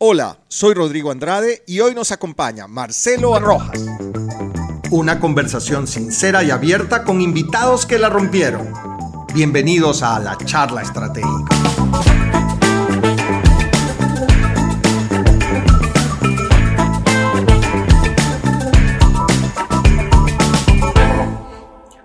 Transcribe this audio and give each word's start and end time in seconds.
Hola, 0.00 0.38
soy 0.46 0.74
Rodrigo 0.74 1.10
Andrade 1.10 1.64
y 1.66 1.80
hoy 1.80 1.92
nos 1.92 2.12
acompaña 2.12 2.68
Marcelo 2.68 3.34
Arrojas. 3.34 3.84
Una 4.92 5.18
conversación 5.18 5.88
sincera 5.88 6.44
y 6.44 6.52
abierta 6.52 7.02
con 7.02 7.20
invitados 7.20 7.84
que 7.84 7.98
la 7.98 8.08
rompieron. 8.08 8.72
Bienvenidos 9.34 10.04
a 10.04 10.20
la 10.20 10.38
charla 10.38 10.82
estratégica. 10.82 11.56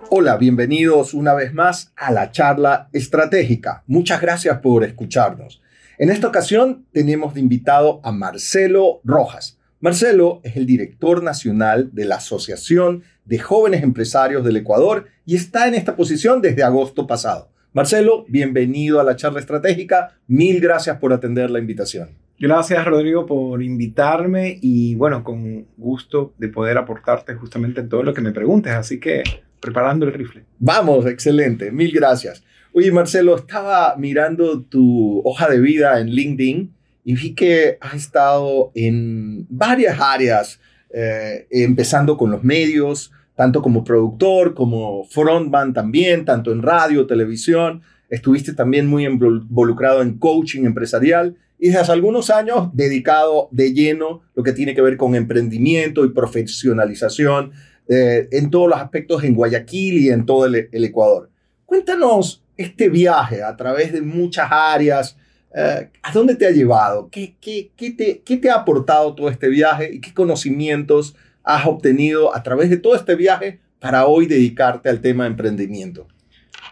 Hola, 0.09 0.37
bienvenidos 0.37 1.13
una 1.13 1.35
vez 1.35 1.53
más 1.53 1.93
a 1.95 2.11
la 2.11 2.31
charla 2.31 2.89
estratégica. 2.91 3.83
Muchas 3.85 4.19
gracias 4.19 4.57
por 4.61 4.83
escucharnos. 4.83 5.61
En 5.99 6.09
esta 6.09 6.27
ocasión 6.27 6.87
tenemos 6.91 7.35
de 7.35 7.39
invitado 7.39 8.01
a 8.03 8.11
Marcelo 8.11 8.99
Rojas. 9.03 9.59
Marcelo 9.79 10.41
es 10.43 10.57
el 10.57 10.65
director 10.65 11.21
nacional 11.21 11.91
de 11.93 12.05
la 12.05 12.15
Asociación 12.15 13.03
de 13.25 13.37
Jóvenes 13.37 13.83
Empresarios 13.83 14.43
del 14.43 14.57
Ecuador 14.57 15.05
y 15.23 15.35
está 15.35 15.67
en 15.67 15.75
esta 15.75 15.95
posición 15.95 16.41
desde 16.41 16.63
agosto 16.63 17.05
pasado. 17.05 17.51
Marcelo, 17.73 18.25
bienvenido 18.27 18.99
a 18.99 19.03
la 19.03 19.15
charla 19.15 19.39
estratégica. 19.39 20.17
Mil 20.25 20.59
gracias 20.61 20.97
por 20.97 21.13
atender 21.13 21.51
la 21.51 21.59
invitación. 21.59 22.09
Gracias, 22.39 22.83
Rodrigo, 22.85 23.27
por 23.27 23.61
invitarme 23.61 24.57
y 24.61 24.95
bueno, 24.95 25.23
con 25.23 25.67
gusto 25.77 26.33
de 26.39 26.49
poder 26.49 26.79
aportarte 26.79 27.35
justamente 27.35 27.83
todo 27.83 28.01
lo 28.01 28.15
que 28.15 28.21
me 28.21 28.31
preguntes. 28.31 28.73
Así 28.73 28.99
que 28.99 29.21
preparando 29.59 30.07
el 30.07 30.13
rifle. 30.13 30.43
Vamos, 30.57 31.05
excelente. 31.05 31.71
Mil 31.71 31.91
gracias. 31.91 32.43
Oye, 32.75 32.91
Marcelo, 32.91 33.35
estaba 33.35 33.95
mirando 33.97 34.63
tu 34.63 35.21
hoja 35.23 35.47
de 35.47 35.59
vida 35.59 35.99
en 35.99 36.07
LinkedIn 36.07 36.73
y 37.05 37.13
vi 37.13 37.35
que 37.35 37.77
has 37.79 37.93
estado 37.93 38.71
en 38.73 39.45
varias 39.47 39.99
áreas, 39.99 40.59
eh, 40.91 41.45
empezando 41.51 42.17
con 42.17 42.31
los 42.31 42.43
medios, 42.43 43.11
tanto 43.35 43.61
como 43.61 43.83
productor, 43.83 44.55
como 44.55 45.03
frontman 45.03 45.75
también, 45.75 46.25
tanto 46.25 46.51
en 46.51 46.63
radio, 46.63 47.05
televisión. 47.05 47.83
Estuviste 48.09 48.53
también 48.53 48.87
muy 48.87 49.05
involucrado 49.05 50.01
en 50.01 50.17
coaching 50.17 50.65
empresarial 50.65 51.35
y 51.59 51.67
desde 51.67 51.81
hace 51.81 51.91
algunos 51.91 52.31
años 52.31 52.69
dedicado 52.73 53.49
de 53.51 53.71
lleno 53.71 54.23
lo 54.33 54.41
que 54.41 54.51
tiene 54.53 54.73
que 54.73 54.81
ver 54.81 54.97
con 54.97 55.13
emprendimiento 55.13 56.05
y 56.05 56.09
profesionalización 56.09 57.51
eh, 57.87 58.29
en 58.31 58.49
todos 58.49 58.67
los 58.67 58.79
aspectos 58.79 59.23
en 59.23 59.35
Guayaquil 59.35 59.99
y 59.99 60.09
en 60.09 60.25
todo 60.25 60.47
el, 60.47 60.69
el 60.71 60.83
Ecuador. 60.83 61.29
Cuéntanos 61.67 62.42
este 62.57 62.89
viaje 62.89 63.43
a 63.43 63.55
través 63.55 63.93
de 63.93 64.01
muchas 64.01 64.47
áreas, 64.51 65.17
eh, 65.55 65.89
¿a 66.01 66.11
dónde 66.11 66.35
te 66.35 66.45
ha 66.45 66.51
llevado? 66.51 67.09
¿Qué, 67.09 67.35
te, 67.75 68.21
¿Qué 68.23 68.37
te 68.37 68.49
ha 68.49 68.55
aportado 68.55 69.15
todo 69.15 69.29
este 69.29 69.49
viaje 69.49 69.93
y 69.93 70.01
qué 70.01 70.13
conocimientos 70.13 71.15
has 71.43 71.65
obtenido 71.65 72.35
a 72.35 72.43
través 72.43 72.69
de 72.69 72.77
todo 72.77 72.95
este 72.95 73.15
viaje 73.15 73.59
para 73.79 74.05
hoy 74.05 74.25
dedicarte 74.25 74.89
al 74.89 75.01
tema 75.01 75.23
de 75.25 75.31
emprendimiento? 75.31 76.07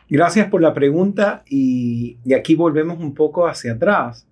Gracias 0.09 0.49
por 0.49 0.61
la 0.61 0.73
pregunta 0.73 1.43
y, 1.49 2.17
aquí 2.35 2.55
volvemos 2.55 2.99
un 2.99 3.13
poco 3.13 3.47
hacia 3.47 3.73
atrás 3.73 4.27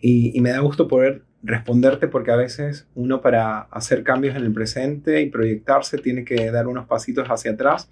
y 0.00 0.40
me 0.40 0.50
da 0.50 0.60
gusto 0.60 0.86
poder 0.86 1.24
responderte 1.42 2.08
porque 2.08 2.32
a 2.32 2.36
veces 2.36 2.86
uno 2.94 3.20
para 3.20 3.60
hacer 3.60 4.02
cambios 4.02 4.36
en 4.36 4.42
el 4.42 4.52
presente 4.52 5.20
y 5.22 5.30
proyectarse 5.30 5.98
tiene 5.98 6.24
que 6.24 6.50
dar 6.50 6.66
unos 6.66 6.86
pasitos 6.86 7.28
hacia 7.28 7.52
atrás 7.52 7.88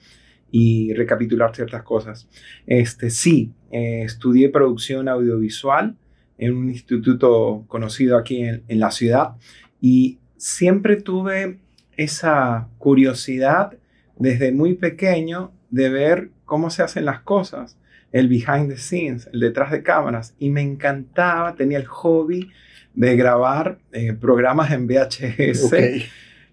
y 0.50 0.92
recapitular 0.94 1.54
ciertas 1.54 1.82
cosas. 1.82 2.28
Este, 2.66 3.10
sí, 3.10 3.52
eh, 3.70 4.02
estudié 4.04 4.48
producción 4.48 5.08
audiovisual 5.08 5.96
en 6.38 6.54
un 6.54 6.68
instituto 6.68 7.64
conocido 7.68 8.16
aquí 8.16 8.42
en, 8.42 8.62
en 8.68 8.80
la 8.80 8.90
ciudad 8.90 9.34
y 9.80 10.18
siempre 10.36 10.96
tuve 10.96 11.58
esa 11.96 12.68
curiosidad 12.78 13.72
desde 14.18 14.52
muy 14.52 14.74
pequeño 14.74 15.52
de 15.70 15.90
ver 15.90 16.30
cómo 16.44 16.70
se 16.70 16.82
hacen 16.82 17.04
las 17.04 17.20
cosas, 17.20 17.76
el 18.12 18.28
behind 18.28 18.68
the 18.68 18.78
scenes, 18.78 19.28
el 19.32 19.40
detrás 19.40 19.70
de 19.70 19.82
cámaras, 19.82 20.34
y 20.38 20.50
me 20.50 20.62
encantaba, 20.62 21.54
tenía 21.54 21.78
el 21.78 21.86
hobby 21.86 22.50
de 22.94 23.16
grabar 23.16 23.78
eh, 23.92 24.14
programas 24.14 24.70
en 24.70 24.86
VHS, 24.86 25.72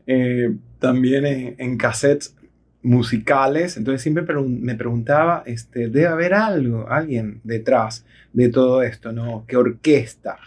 eh, 0.07 0.55
también 0.79 1.25
en, 1.25 1.55
en, 1.57 1.77
cassettes 1.77 2.35
musicales, 2.83 3.77
entonces 3.77 4.01
siempre 4.01 4.23
me 4.23 4.75
preguntaba, 4.75 5.43
este, 5.45 5.87
debe 5.87 6.07
haber 6.07 6.33
algo, 6.33 6.89
alguien 6.89 7.39
detrás 7.43 8.05
de 8.33 8.49
todo 8.49 8.83
esto, 8.83 9.11
¿no? 9.13 9.45
¿Qué 9.47 9.55
orquesta? 9.55 10.37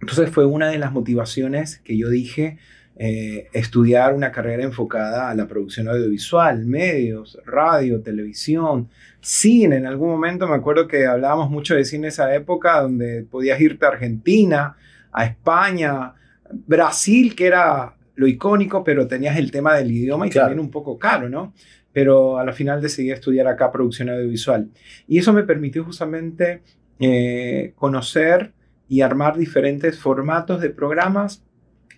Entonces 0.00 0.30
fue 0.30 0.46
una 0.46 0.70
de 0.70 0.78
las 0.78 0.92
motivaciones 0.92 1.78
que 1.84 1.96
yo 1.96 2.08
dije, 2.08 2.58
eh, 3.00 3.48
estudiar 3.52 4.14
una 4.14 4.32
carrera 4.32 4.64
enfocada 4.64 5.30
a 5.30 5.34
la 5.34 5.46
producción 5.46 5.88
audiovisual, 5.88 6.66
medios, 6.66 7.38
radio, 7.44 8.00
televisión, 8.00 8.88
cine. 9.20 9.76
En 9.76 9.86
algún 9.86 10.08
momento 10.08 10.48
me 10.48 10.56
acuerdo 10.56 10.88
que 10.88 11.06
hablábamos 11.06 11.50
mucho 11.50 11.74
de 11.74 11.84
cine 11.84 12.08
esa 12.08 12.34
época, 12.34 12.80
donde 12.80 13.24
podías 13.30 13.60
irte 13.60 13.84
a 13.84 13.90
Argentina, 13.90 14.76
a 15.12 15.26
España, 15.26 16.14
Brasil, 16.50 17.36
que 17.36 17.46
era 17.46 17.94
lo 18.18 18.26
icónico, 18.26 18.82
pero 18.82 19.06
tenías 19.06 19.36
el 19.36 19.52
tema 19.52 19.76
del 19.76 19.92
idioma 19.92 20.26
y 20.26 20.30
también 20.30 20.58
un 20.58 20.72
poco 20.72 20.98
caro, 20.98 21.28
¿no? 21.28 21.54
Pero 21.92 22.36
a 22.36 22.44
la 22.44 22.52
final 22.52 22.82
decidí 22.82 23.12
estudiar 23.12 23.46
acá 23.46 23.70
producción 23.70 24.08
audiovisual. 24.08 24.68
Y 25.06 25.18
eso 25.18 25.32
me 25.32 25.44
permitió 25.44 25.84
justamente 25.84 26.62
eh, 26.98 27.74
conocer 27.76 28.52
y 28.88 29.02
armar 29.02 29.38
diferentes 29.38 30.00
formatos 30.00 30.60
de 30.60 30.70
programas, 30.70 31.44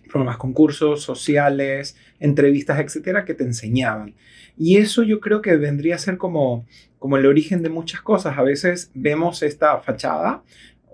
programas, 0.09 0.37
concursos 0.37 1.01
sociales, 1.01 1.97
entrevistas, 2.19 2.79
etcétera, 2.79 3.25
que 3.25 3.33
te 3.33 3.43
enseñaban. 3.43 4.13
Y 4.55 4.77
eso 4.77 5.01
yo 5.01 5.21
creo 5.21 5.41
que 5.41 5.57
vendría 5.57 5.95
a 5.95 5.97
ser 5.97 6.17
como, 6.17 6.67
como 6.99 7.17
el 7.17 7.25
origen 7.25 7.63
de 7.63 7.69
muchas 7.69 8.01
cosas. 8.01 8.37
A 8.37 8.43
veces 8.43 8.91
vemos 8.93 9.41
esta 9.41 9.79
fachada, 9.79 10.43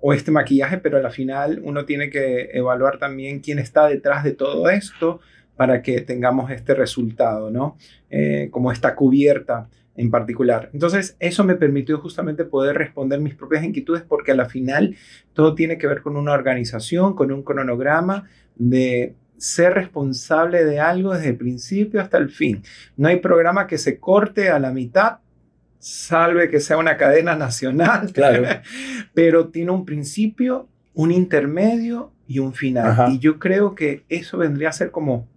o 0.02 0.14
este 0.14 0.32
maquillaje, 0.32 0.78
pero 0.78 0.98
al 0.98 1.12
final 1.12 1.62
uno 1.64 1.86
tiene 1.86 2.10
que 2.10 2.50
evaluar 2.54 2.98
también 2.98 3.40
quién 3.40 3.60
está 3.60 3.88
detrás 3.88 4.24
de 4.24 4.34
todo 4.34 4.70
esto 4.70 5.20
para 5.56 5.82
que 5.82 6.02
tengamos 6.02 6.52
este 6.52 6.76
resultado, 6.76 7.50
¿no? 7.50 7.78
Eh, 8.10 8.50
como 8.52 8.72
esta 8.72 8.96
cubierta 8.96 9.70
en 9.96 10.12
particular. 10.12 10.70
Entonces, 10.74 11.18
eso 11.20 11.44
me 11.44 11.56
permitió 11.56 11.98
justamente 11.98 12.46
poder 12.46 12.78
responder 12.78 13.20
mis 13.20 13.34
propias 13.34 13.64
inquietudes 13.64 14.04
porque 14.04 14.32
a 14.32 14.36
la 14.36 14.46
final 14.46 14.96
todo 15.34 15.56
tiene 15.56 15.80
que 15.80 15.88
ver 15.88 16.02
con 16.02 16.16
una 16.16 16.34
organización, 16.34 17.16
con 17.16 17.32
un 17.32 17.42
cronograma 17.42 18.30
de 18.56 19.16
ser 19.38 19.74
responsable 19.74 20.64
de 20.66 20.80
algo 20.80 21.14
desde 21.14 21.30
el 21.30 21.38
principio 21.38 22.00
hasta 22.00 22.18
el 22.18 22.30
fin. 22.30 22.62
No 22.96 23.08
hay 23.08 23.18
programa 23.18 23.68
que 23.68 23.80
se 23.80 24.00
corte 24.00 24.50
a 24.50 24.60
la 24.60 24.72
mitad 24.72 25.18
salve 25.80 26.50
que 26.50 26.60
sea 26.60 26.78
una 26.78 26.98
cadena 26.98 27.36
nacional, 27.36 28.12
claro. 28.14 28.44
pero 29.14 29.48
tiene 29.50 29.72
un 29.72 29.86
principio, 29.86 30.68
un 30.94 31.12
intermedio 31.12 32.12
y 32.28 32.40
un 32.40 32.54
final. 32.54 33.14
Y 33.14 33.20
yo 33.20 33.40
creo 33.40 33.76
que 33.76 34.04
eso 34.10 34.38
vendría 34.38 34.70
a 34.70 34.74
ser 34.74 34.92
como 34.92 35.28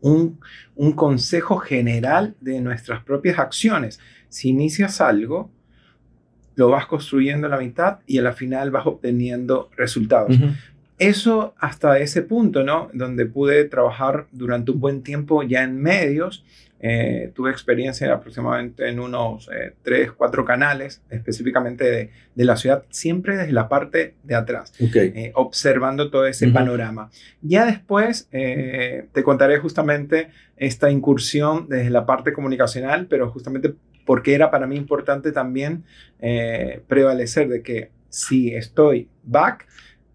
un, 0.00 0.38
un 0.76 0.92
consejo 0.92 1.58
general 1.58 2.34
de 2.40 2.60
nuestras 2.60 3.02
propias 3.02 3.38
acciones. 3.38 3.98
Si 4.28 4.50
inicias 4.50 5.00
algo, 5.00 5.50
lo 6.56 6.68
vas 6.68 6.86
construyendo 6.86 7.46
a 7.46 7.50
la 7.50 7.58
mitad 7.58 7.98
y 8.06 8.18
a 8.18 8.22
la 8.22 8.32
final 8.32 8.70
vas 8.70 8.86
obteniendo 8.86 9.70
resultados. 9.76 10.36
Eso 10.98 11.54
hasta 11.58 11.98
ese 11.98 12.22
punto, 12.22 12.62
¿no? 12.62 12.88
Donde 12.92 13.26
pude 13.26 13.64
trabajar 13.64 14.28
durante 14.30 14.70
un 14.70 14.80
buen 14.80 15.02
tiempo 15.02 15.42
ya 15.42 15.64
en 15.64 15.80
medios 15.80 16.44
eh, 16.86 17.32
tuve 17.34 17.50
experiencia 17.50 18.12
aproximadamente 18.12 18.86
en 18.86 19.00
unos 19.00 19.48
eh, 19.48 19.72
tres, 19.82 20.12
cuatro 20.12 20.44
canales, 20.44 21.00
específicamente 21.08 22.12
de, 22.34 22.44
la 22.44 22.58
ciudad, 22.58 22.84
siempre 22.90 23.38
desde 23.38 23.52
la 23.52 23.70
parte 23.70 24.16
de 24.22 24.34
atrás, 24.34 24.70
eh, 24.78 25.32
observando 25.34 26.10
todo 26.10 26.26
ese 26.26 26.48
panorama. 26.48 27.08
Ya 27.40 27.64
después 27.64 28.28
te 28.30 29.22
contaré 29.22 29.60
justamente 29.60 30.28
esta 30.58 30.90
incursión 30.90 31.70
desde 31.70 31.88
la 31.88 32.04
parte 32.04 32.34
comunicacional, 32.34 33.06
pero 33.06 33.30
justamente 33.30 33.72
porque 34.04 34.34
era 34.34 34.50
para 34.50 34.66
mí 34.66 34.76
importante 34.76 35.32
también 35.32 35.84
prevalecer 36.86 37.48
de 37.48 37.62
que 37.62 37.92
si 38.10 38.54
estoy 38.54 39.08
back, 39.22 39.66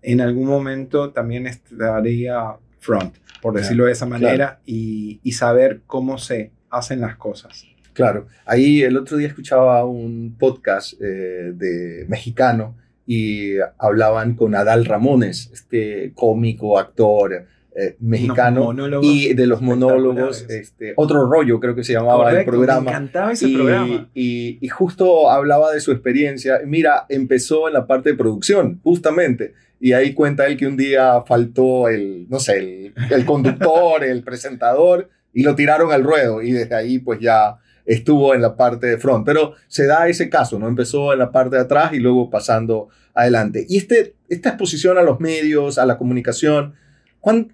en 0.03 0.21
algún 0.21 0.45
momento 0.45 1.09
también 1.13 1.47
estaría 1.47 2.57
front, 2.77 3.15
por 3.41 3.55
decirlo 3.55 3.85
de 3.85 3.93
esa 3.93 4.05
manera, 4.05 4.59
y, 4.67 5.19
y, 5.23 5.31
saber 5.31 5.81
cómo 5.87 6.19
se 6.19 6.51
hacen 6.69 7.01
las 7.01 7.15
cosas. 7.15 7.65
Claro, 7.93 8.27
ahí 8.45 8.81
el 8.81 8.97
otro 8.97 9.17
día 9.17 9.27
escuchaba 9.27 9.83
un 9.85 10.35
podcast 10.39 10.93
eh, 11.01 11.51
de 11.53 12.05
mexicano 12.07 12.75
y 13.05 13.55
hablaban 13.77 14.35
con 14.35 14.55
Adal 14.55 14.85
Ramones, 14.85 15.49
este 15.51 16.13
cómico, 16.15 16.77
actor, 16.77 17.45
eh, 17.75 17.95
mexicano 17.99 18.73
y 19.01 19.33
de 19.33 19.47
los 19.47 19.61
monólogos, 19.61 20.41
este, 20.49 20.93
otro 20.95 21.29
rollo 21.29 21.59
creo 21.59 21.75
que 21.75 21.83
se 21.83 21.93
llamaba 21.93 22.31
el 22.31 22.45
programa. 22.45 22.81
Me 22.81 22.89
encantaba 22.91 23.31
ese 23.31 23.47
y, 23.47 23.55
programa. 23.55 24.09
Y, 24.13 24.67
justo 24.69 25.29
hablaba 25.29 25.71
de 25.71 25.79
su 25.79 25.91
experiencia. 25.91 26.59
Mira, 26.65 27.05
empezó 27.09 27.67
en 27.67 27.73
la 27.73 27.87
parte 27.87 28.09
de 28.09 28.15
producción, 28.15 28.79
justamente. 28.83 29.53
Y 29.79 29.93
ahí 29.93 30.13
cuenta 30.13 30.45
él 30.47 30.57
que 30.57 30.67
un 30.67 30.77
día 30.77 31.21
faltó 31.25 31.87
el, 31.87 32.27
no 32.29 32.39
sé, 32.39 32.57
el, 32.57 32.93
el 33.11 33.25
conductor, 33.25 34.03
el 34.03 34.23
presentador, 34.23 35.09
y 35.33 35.43
lo 35.43 35.55
tiraron 35.55 35.91
al 35.91 36.03
ruedo. 36.03 36.41
Y 36.41 36.51
desde 36.51 36.75
ahí 36.75 36.99
pues 36.99 37.19
ya 37.19 37.57
estuvo 37.85 38.35
en 38.35 38.41
la 38.41 38.55
parte 38.55 38.87
de 38.87 38.97
front. 38.97 39.25
Pero 39.25 39.53
se 39.67 39.85
da 39.85 40.07
ese 40.07 40.29
caso, 40.29 40.59
¿no? 40.59 40.67
Empezó 40.67 41.13
en 41.13 41.19
la 41.19 41.31
parte 41.31 41.55
de 41.55 41.63
atrás 41.63 41.93
y 41.93 41.99
luego 41.99 42.29
pasando 42.29 42.89
adelante. 43.13 43.65
Y 43.67 43.77
este, 43.77 44.15
esta 44.29 44.49
exposición 44.49 44.97
a 44.97 45.03
los 45.03 45.19
medios, 45.19 45.77
a 45.77 45.85
la 45.85 45.97
comunicación, 45.97 46.75
¿cuán, 47.19 47.53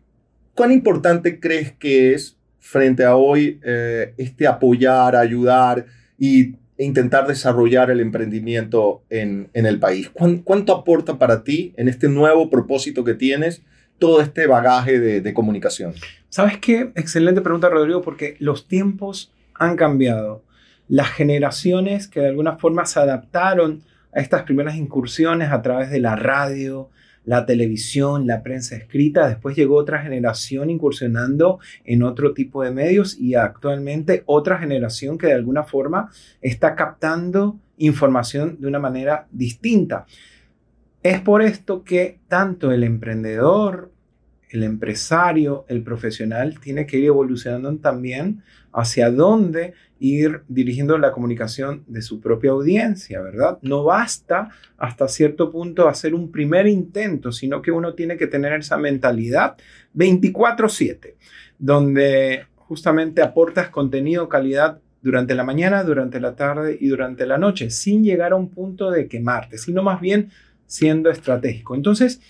cuán 0.53 0.71
importante 0.71 1.39
crees 1.39 1.71
que 1.71 2.13
es 2.13 2.37
frente 2.59 3.05
a 3.05 3.15
hoy 3.15 3.59
eh, 3.63 4.13
este 4.17 4.47
apoyar, 4.47 5.15
ayudar 5.15 5.85
y, 6.17 6.55
e 6.77 6.83
intentar 6.83 7.25
desarrollar 7.27 7.89
el 7.89 8.01
emprendimiento 8.01 9.03
en, 9.09 9.49
en 9.53 9.65
el 9.65 9.79
país? 9.79 10.11
¿Cuánto 10.11 10.73
aporta 10.73 11.17
para 11.17 11.43
ti 11.43 11.73
en 11.77 11.87
este 11.87 12.09
nuevo 12.09 12.49
propósito 12.49 13.03
que 13.03 13.13
tienes? 13.13 13.61
todo 13.99 14.21
este 14.21 14.47
bagaje 14.47 14.99
de, 14.99 15.21
de 15.21 15.33
comunicación? 15.33 15.93
¿Sabes 16.35 16.57
qué? 16.57 16.91
Excelente 16.95 17.39
pregunta, 17.39 17.69
Rodrigo, 17.69 18.01
porque 18.01 18.35
los 18.39 18.67
tiempos 18.67 19.33
han 19.53 19.77
cambiado. 19.77 20.43
Las 20.89 21.07
generaciones 21.07 22.09
que 22.09 22.19
de 22.19 22.27
alguna 22.27 22.57
forma 22.57 22.85
se 22.85 22.99
adaptaron 22.99 23.83
a 24.13 24.19
estas 24.19 24.43
primeras 24.43 24.75
incursiones 24.75 25.53
a 25.53 25.61
través 25.61 25.91
de 25.91 26.01
la 26.01 26.17
radio, 26.17 26.89
la 27.23 27.45
televisión, 27.45 28.27
la 28.27 28.43
prensa 28.43 28.75
escrita, 28.75 29.29
después 29.29 29.55
llegó 29.55 29.77
otra 29.77 29.99
generación 29.99 30.69
incursionando 30.69 31.59
en 31.85 32.03
otro 32.03 32.33
tipo 32.33 32.63
de 32.63 32.71
medios 32.71 33.17
y 33.17 33.35
actualmente 33.35 34.23
otra 34.25 34.57
generación 34.57 35.17
que 35.17 35.27
de 35.27 35.35
alguna 35.35 35.63
forma 35.63 36.09
está 36.41 36.75
captando 36.75 37.61
información 37.77 38.57
de 38.59 38.67
una 38.67 38.79
manera 38.79 39.25
distinta. 39.31 40.05
Es 41.01 41.21
por 41.21 41.41
esto 41.41 41.85
que 41.85 42.19
tanto 42.27 42.73
el 42.73 42.83
emprendedor, 42.83 43.94
el 44.55 44.63
empresario, 44.63 45.65
el 45.67 45.83
profesional, 45.83 46.59
tiene 46.59 46.85
que 46.85 46.97
ir 46.97 47.05
evolucionando 47.05 47.75
también 47.77 48.41
hacia 48.71 49.11
dónde 49.11 49.73
ir 49.99 50.41
dirigiendo 50.47 50.97
la 50.97 51.11
comunicación 51.11 51.83
de 51.87 52.01
su 52.01 52.19
propia 52.19 52.51
audiencia, 52.51 53.21
¿verdad? 53.21 53.57
No 53.61 53.83
basta 53.83 54.49
hasta 54.77 55.07
cierto 55.07 55.49
punto 55.49 55.87
hacer 55.87 56.13
un 56.13 56.31
primer 56.31 56.67
intento, 56.67 57.31
sino 57.31 57.61
que 57.61 57.71
uno 57.71 57.93
tiene 57.93 58.17
que 58.17 58.27
tener 58.27 58.53
esa 58.53 58.77
mentalidad 58.77 59.55
24/7, 59.93 61.15
donde 61.57 62.45
justamente 62.57 63.21
aportas 63.21 63.69
contenido, 63.69 64.27
calidad 64.27 64.79
durante 65.01 65.35
la 65.35 65.43
mañana, 65.43 65.83
durante 65.83 66.19
la 66.19 66.35
tarde 66.35 66.77
y 66.79 66.87
durante 66.87 67.25
la 67.25 67.37
noche, 67.37 67.69
sin 67.69 68.03
llegar 68.03 68.31
a 68.31 68.35
un 68.35 68.49
punto 68.49 68.89
de 68.91 69.07
quemarte, 69.07 69.57
sino 69.57 69.83
más 69.83 70.01
bien 70.01 70.31
siendo 70.65 71.09
estratégico. 71.11 71.75
Entonces, 71.75 72.21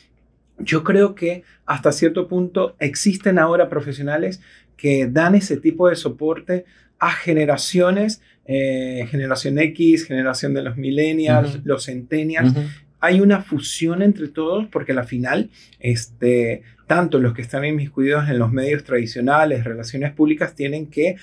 yo 0.60 0.84
creo 0.84 1.16
que 1.16 1.44
hasta 1.66 1.92
cierto 1.92 2.28
punto 2.28 2.76
existen 2.80 3.40
ahora 3.40 3.70
profesionales 3.70 4.42
que 4.78 5.08
dan 5.08 5.36
ese 5.36 5.58
tipo 5.58 5.90
de 5.90 5.96
soporte 5.96 6.66
a 7.00 7.12
generaciones, 7.12 8.22
eh, 8.46 9.08
generación 9.10 9.60
X, 9.60 10.06
generación 10.06 10.54
de 10.54 10.64
los 10.64 10.78
millennials, 10.78 11.60
los 11.64 11.86
centennials. 11.86 12.54
Hay 13.00 13.22
una 13.22 13.42
fusión 13.42 14.02
entre 14.02 14.30
todos 14.30 14.68
porque 14.68 14.94
al 14.94 15.06
final, 15.06 15.50
este, 15.80 16.64
tanto 16.88 17.20
los 17.20 17.34
que 17.34 17.42
están 17.42 17.66
inmiscuidos 17.66 18.30
en 18.30 18.40
los 18.40 18.52
medios 18.52 18.84
tradicionales, 18.84 19.64
relaciones 19.64 20.14
públicas, 20.14 20.56
tienen 20.56 20.88
que 20.88 21.18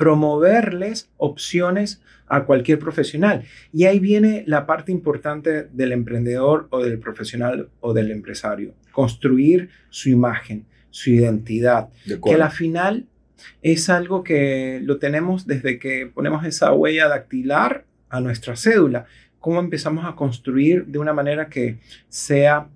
promoverles 0.00 1.10
opciones 1.18 2.00
a 2.26 2.44
cualquier 2.46 2.78
profesional. 2.78 3.44
Y 3.70 3.84
ahí 3.84 3.98
viene 3.98 4.44
la 4.46 4.64
parte 4.64 4.90
importante 4.92 5.64
del 5.64 5.92
emprendedor 5.92 6.68
o 6.70 6.82
del 6.82 6.98
profesional 6.98 7.68
o 7.80 7.92
del 7.92 8.10
empresario, 8.10 8.72
construir 8.92 9.68
su 9.90 10.08
imagen, 10.08 10.64
su 10.88 11.10
identidad, 11.10 11.90
que 12.24 12.32
al 12.34 12.50
final 12.50 13.08
es 13.60 13.90
algo 13.90 14.24
que 14.24 14.80
lo 14.82 14.98
tenemos 14.98 15.46
desde 15.46 15.78
que 15.78 16.06
ponemos 16.06 16.46
esa 16.46 16.72
huella 16.72 17.06
dactilar 17.06 17.84
a 18.08 18.22
nuestra 18.22 18.56
cédula, 18.56 19.04
cómo 19.38 19.60
empezamos 19.60 20.06
a 20.06 20.14
construir 20.14 20.86
de 20.86 20.98
una 20.98 21.12
manera 21.12 21.50
que 21.50 21.78
sea 22.08 22.68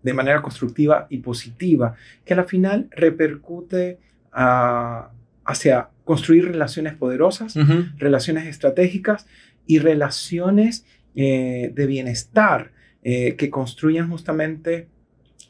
de 0.00 0.12
manera 0.12 0.40
constructiva 0.42 1.08
y 1.10 1.18
positiva, 1.18 1.96
que 2.24 2.34
al 2.34 2.44
final 2.44 2.88
repercute 2.92 3.98
a, 4.30 5.10
hacia 5.44 5.88
construir 6.04 6.46
relaciones 6.46 6.94
poderosas, 6.94 7.54
relaciones 7.96 8.46
estratégicas 8.46 9.26
y 9.66 9.78
relaciones 9.78 10.84
eh, 11.14 11.70
de 11.74 11.86
bienestar 11.86 12.72
eh, 13.02 13.36
que 13.36 13.50
construyan 13.50 14.08
justamente 14.08 14.88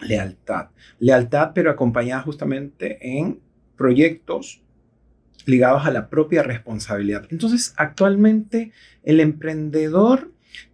lealtad. 0.01 0.69
Lealtad, 0.99 1.53
pero 1.55 1.71
acompañada 1.71 2.23
justamente 2.23 2.99
en 3.01 3.41
proyectos 3.77 4.63
ligados 5.47 5.87
a 5.87 5.91
la 5.91 6.09
propia 6.09 6.43
responsabilidad. 6.43 7.27
Entonces, 7.31 7.75
actualmente 7.77 8.73
el 9.03 9.21
emprendedor 9.21 10.33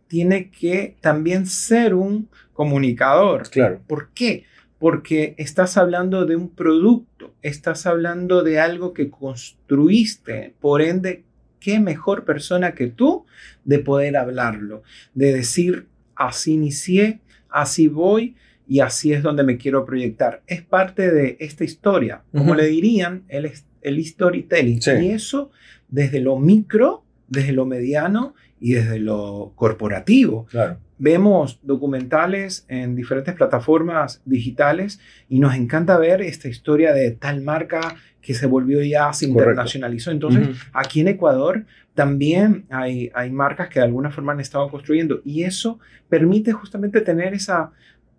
tiene 0.08 0.50
que 0.50 0.96
también 1.00 1.46
ser 1.46 1.94
un 1.94 2.28
comunicador. 2.52 3.48
Claro. 3.50 3.80
¿Por 3.86 4.10
qué? 4.10 4.44
Porque 4.78 5.34
estás 5.38 5.76
hablando 5.76 6.24
de 6.24 6.36
un 6.36 6.50
producto, 6.50 7.34
estás 7.42 7.86
hablando 7.86 8.42
de 8.42 8.60
algo 8.60 8.92
que 8.94 9.10
construiste, 9.10 10.54
por 10.60 10.82
ende, 10.82 11.24
qué 11.60 11.80
mejor 11.80 12.24
persona 12.24 12.74
que 12.74 12.86
tú 12.86 13.26
de 13.64 13.80
poder 13.80 14.16
hablarlo, 14.16 14.82
de 15.14 15.32
decir, 15.32 15.86
así 16.14 16.54
inicié, 16.54 17.20
así 17.48 17.88
voy 17.88 18.36
y 18.68 18.80
así 18.80 19.12
es 19.12 19.22
donde 19.22 19.42
me 19.42 19.56
quiero 19.56 19.84
proyectar. 19.84 20.42
Es 20.46 20.62
parte 20.62 21.10
de 21.10 21.36
esta 21.40 21.64
historia, 21.64 22.22
como 22.32 22.54
le 22.54 22.66
dirían, 22.66 23.24
el, 23.28 23.50
el 23.82 24.04
storytelling. 24.04 24.80
Y 25.00 25.10
eso 25.10 25.50
desde 25.88 26.20
lo 26.20 26.38
micro, 26.38 27.04
desde 27.28 27.52
lo 27.52 27.66
mediano 27.66 28.34
y 28.60 28.74
desde 28.74 28.98
lo 28.98 29.52
corporativo. 29.56 30.46
Claro 30.46 30.78
vemos 30.98 31.60
documentales 31.62 32.64
en 32.68 32.96
diferentes 32.96 33.34
plataformas 33.34 34.20
digitales 34.24 35.00
y 35.28 35.38
nos 35.38 35.54
encanta 35.54 35.96
ver 35.96 36.20
esta 36.20 36.48
historia 36.48 36.92
de 36.92 37.12
tal 37.12 37.42
marca 37.42 37.96
que 38.20 38.34
se 38.34 38.46
volvió 38.46 38.82
ya, 38.82 39.12
se 39.12 39.26
internacionalizó. 39.26 40.10
Entonces, 40.10 40.48
aquí 40.72 41.00
en 41.00 41.08
Ecuador 41.08 41.64
también 41.94 42.66
hay, 42.68 43.10
hay 43.14 43.30
marcas 43.30 43.68
que 43.68 43.78
de 43.78 43.86
alguna 43.86 44.10
forma 44.10 44.32
han 44.32 44.40
estado 44.40 44.68
construyendo 44.70 45.22
y 45.24 45.44
eso 45.44 45.78
permite 46.08 46.52
justamente 46.52 47.00
tener 47.00 47.32
esa, 47.32 47.70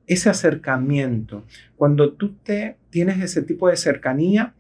ese 0.08 0.30
acercamiento. 0.30 1.44
Cuando 1.76 2.14
tú 2.14 2.34
te, 2.44 2.78
tienes 2.90 3.22
ese 3.22 3.44
tipo 3.44 3.70
de 3.70 3.78
cercanía 3.78 4.54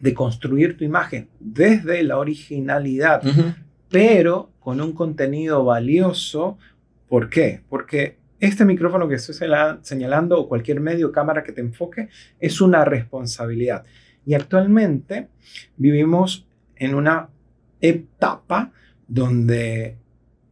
de 0.00 0.14
construir 0.14 0.76
tu 0.76 0.84
imagen 0.84 1.28
desde 1.38 2.02
la 2.02 2.18
originalidad, 2.18 3.22
pero 3.88 4.51
con 4.62 4.80
un 4.80 4.92
contenido 4.92 5.64
valioso, 5.64 6.58
¿Por 7.12 7.28
qué? 7.28 7.60
Porque 7.68 8.16
este 8.40 8.64
micrófono 8.64 9.06
que 9.06 9.16
estoy 9.16 9.34
señalando 9.82 10.40
o 10.40 10.48
cualquier 10.48 10.80
medio 10.80 11.12
cámara 11.12 11.44
que 11.44 11.52
te 11.52 11.60
enfoque 11.60 12.08
es 12.40 12.62
una 12.62 12.86
responsabilidad. 12.86 13.84
Y 14.24 14.32
actualmente 14.32 15.28
vivimos 15.76 16.46
en 16.74 16.94
una 16.94 17.28
etapa 17.82 18.72
donde 19.06 19.98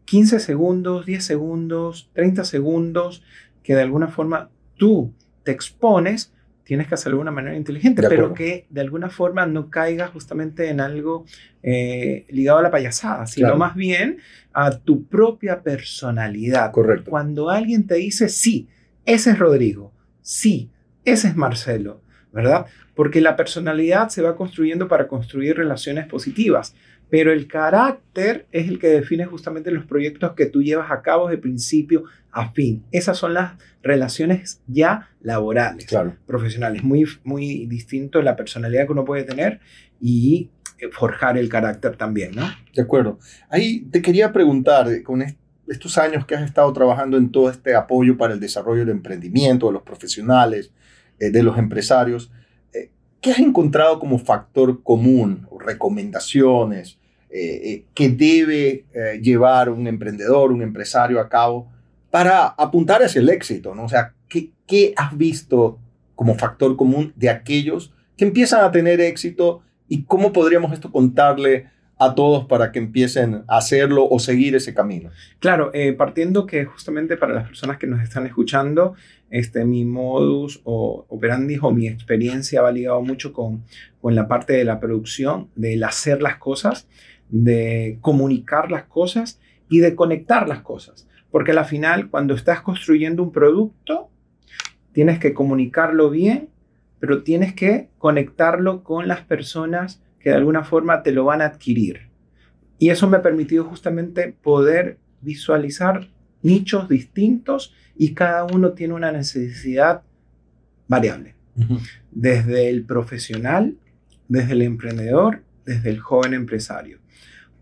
15 0.04 0.38
segundos, 0.38 1.06
10 1.06 1.24
segundos, 1.24 2.10
30 2.12 2.44
segundos, 2.44 3.22
que 3.62 3.74
de 3.74 3.80
alguna 3.80 4.08
forma 4.08 4.50
tú 4.76 5.14
te 5.44 5.52
expones, 5.52 6.30
tienes 6.70 6.86
que 6.86 6.94
hacerlo 6.94 7.18
de 7.18 7.22
una 7.22 7.32
manera 7.32 7.56
inteligente, 7.56 8.00
pero 8.08 8.32
que 8.32 8.64
de 8.70 8.80
alguna 8.80 9.10
forma 9.10 9.44
no 9.44 9.70
caiga 9.70 10.06
justamente 10.06 10.68
en 10.68 10.80
algo 10.80 11.24
eh, 11.64 12.26
ligado 12.28 12.60
a 12.60 12.62
la 12.62 12.70
payasada, 12.70 13.26
sino 13.26 13.56
más 13.56 13.74
bien 13.74 14.18
a 14.52 14.78
tu 14.78 15.04
propia 15.04 15.64
personalidad. 15.64 16.70
Correcto. 16.70 17.10
Cuando 17.10 17.50
alguien 17.50 17.88
te 17.88 17.96
dice, 17.96 18.28
sí, 18.28 18.68
ese 19.04 19.30
es 19.30 19.38
Rodrigo, 19.40 19.92
sí, 20.22 20.70
ese 21.04 21.26
es 21.26 21.34
Marcelo, 21.34 22.02
¿verdad? 22.32 22.66
Porque 22.94 23.20
la 23.20 23.34
personalidad 23.34 24.08
se 24.08 24.22
va 24.22 24.36
construyendo 24.36 24.86
para 24.86 25.08
construir 25.08 25.56
relaciones 25.56 26.06
positivas 26.06 26.76
pero 27.10 27.32
el 27.32 27.48
carácter 27.48 28.46
es 28.52 28.68
el 28.68 28.78
que 28.78 28.88
define 28.88 29.26
justamente 29.26 29.72
los 29.72 29.84
proyectos 29.84 30.32
que 30.34 30.46
tú 30.46 30.62
llevas 30.62 30.90
a 30.92 31.02
cabo 31.02 31.28
de 31.28 31.38
principio 31.38 32.04
a 32.30 32.52
fin. 32.52 32.84
Esas 32.92 33.18
son 33.18 33.34
las 33.34 33.54
relaciones 33.82 34.62
ya 34.68 35.10
laborales, 35.20 35.88
profesionales. 36.26 36.84
Muy, 36.84 37.04
muy 37.24 37.66
distinto 37.66 38.22
la 38.22 38.36
personalidad 38.36 38.86
que 38.86 38.92
uno 38.92 39.04
puede 39.04 39.24
tener 39.24 39.60
y 40.00 40.50
eh, 40.78 40.88
forjar 40.92 41.36
el 41.36 41.48
carácter 41.48 41.96
también, 41.96 42.32
¿no? 42.36 42.48
De 42.74 42.82
acuerdo. 42.82 43.18
Ahí 43.48 43.80
te 43.90 44.00
quería 44.00 44.32
preguntar, 44.32 45.02
con 45.02 45.24
estos 45.66 45.98
años 45.98 46.24
que 46.24 46.36
has 46.36 46.42
estado 46.42 46.72
trabajando 46.72 47.16
en 47.16 47.32
todo 47.32 47.50
este 47.50 47.74
apoyo 47.74 48.16
para 48.16 48.34
el 48.34 48.40
desarrollo 48.40 48.80
del 48.80 48.90
emprendimiento, 48.90 49.66
de 49.66 49.72
los 49.72 49.82
profesionales, 49.82 50.70
eh, 51.18 51.30
de 51.30 51.42
los 51.42 51.58
empresarios, 51.58 52.30
eh, 52.72 52.92
¿qué 53.20 53.32
has 53.32 53.40
encontrado 53.40 53.98
como 53.98 54.18
factor 54.18 54.84
común 54.84 55.48
o 55.50 55.58
recomendaciones 55.58 56.99
que 57.30 58.08
debe 58.08 58.84
llevar 59.22 59.70
un 59.70 59.86
emprendedor, 59.86 60.50
un 60.50 60.62
empresario 60.62 61.20
a 61.20 61.28
cabo 61.28 61.70
para 62.10 62.46
apuntar 62.48 63.02
hacia 63.02 63.20
el 63.20 63.28
éxito? 63.28 63.74
¿no? 63.74 63.84
O 63.84 63.88
sea, 63.88 64.14
¿qué, 64.28 64.50
¿qué 64.66 64.92
has 64.96 65.16
visto 65.16 65.78
como 66.14 66.34
factor 66.34 66.76
común 66.76 67.12
de 67.16 67.30
aquellos 67.30 67.94
que 68.16 68.26
empiezan 68.26 68.62
a 68.62 68.70
tener 68.70 69.00
éxito 69.00 69.62
y 69.88 70.02
cómo 70.02 70.32
podríamos 70.32 70.72
esto 70.72 70.92
contarle 70.92 71.68
a 72.00 72.14
todos 72.14 72.46
para 72.46 72.72
que 72.72 72.78
empiecen 72.78 73.44
a 73.46 73.58
hacerlo 73.58 74.08
o 74.08 74.18
seguir 74.18 74.54
ese 74.54 74.72
camino. 74.72 75.10
Claro, 75.38 75.70
eh, 75.74 75.92
partiendo 75.92 76.46
que 76.46 76.64
justamente 76.64 77.18
para 77.18 77.34
las 77.34 77.46
personas 77.46 77.76
que 77.76 77.86
nos 77.86 78.02
están 78.02 78.26
escuchando, 78.26 78.94
este, 79.28 79.66
mi 79.66 79.84
modus 79.84 80.62
o 80.64 81.04
operandi 81.08 81.58
o 81.60 81.70
mi 81.72 81.88
experiencia 81.88 82.62
va 82.62 82.72
ligado 82.72 83.02
mucho 83.02 83.34
con, 83.34 83.64
con 84.00 84.14
la 84.14 84.28
parte 84.28 84.54
de 84.54 84.64
la 84.64 84.80
producción, 84.80 85.48
del 85.56 85.84
hacer 85.84 86.22
las 86.22 86.36
cosas, 86.36 86.88
de 87.30 87.98
comunicar 88.00 88.70
las 88.70 88.84
cosas 88.84 89.40
y 89.68 89.78
de 89.78 89.94
conectar 89.94 90.48
las 90.48 90.60
cosas. 90.60 91.08
Porque 91.30 91.52
al 91.52 91.64
final, 91.64 92.10
cuando 92.10 92.34
estás 92.34 92.60
construyendo 92.60 93.22
un 93.22 93.32
producto, 93.32 94.10
tienes 94.92 95.18
que 95.18 95.32
comunicarlo 95.32 96.10
bien, 96.10 96.48
pero 96.98 97.22
tienes 97.22 97.54
que 97.54 97.88
conectarlo 97.98 98.82
con 98.82 99.08
las 99.08 99.22
personas 99.22 100.02
que 100.18 100.30
de 100.30 100.36
alguna 100.36 100.64
forma 100.64 101.02
te 101.02 101.12
lo 101.12 101.24
van 101.24 101.40
a 101.40 101.46
adquirir. 101.46 102.10
Y 102.78 102.90
eso 102.90 103.08
me 103.08 103.18
ha 103.18 103.22
permitido 103.22 103.64
justamente 103.64 104.34
poder 104.42 104.98
visualizar 105.20 106.08
nichos 106.42 106.88
distintos 106.88 107.74
y 107.96 108.14
cada 108.14 108.44
uno 108.44 108.72
tiene 108.72 108.94
una 108.94 109.12
necesidad 109.12 110.02
variable. 110.88 111.34
Desde 112.10 112.70
el 112.70 112.84
profesional, 112.84 113.76
desde 114.28 114.52
el 114.52 114.62
emprendedor, 114.62 115.42
desde 115.66 115.90
el 115.90 116.00
joven 116.00 116.32
empresario. 116.32 116.98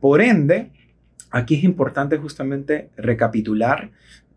Por 0.01 0.21
ende, 0.21 0.71
aquí 1.31 1.57
es 1.57 1.65
importante 1.65 2.17
justamente 2.19 2.91
recapitular 2.97 3.91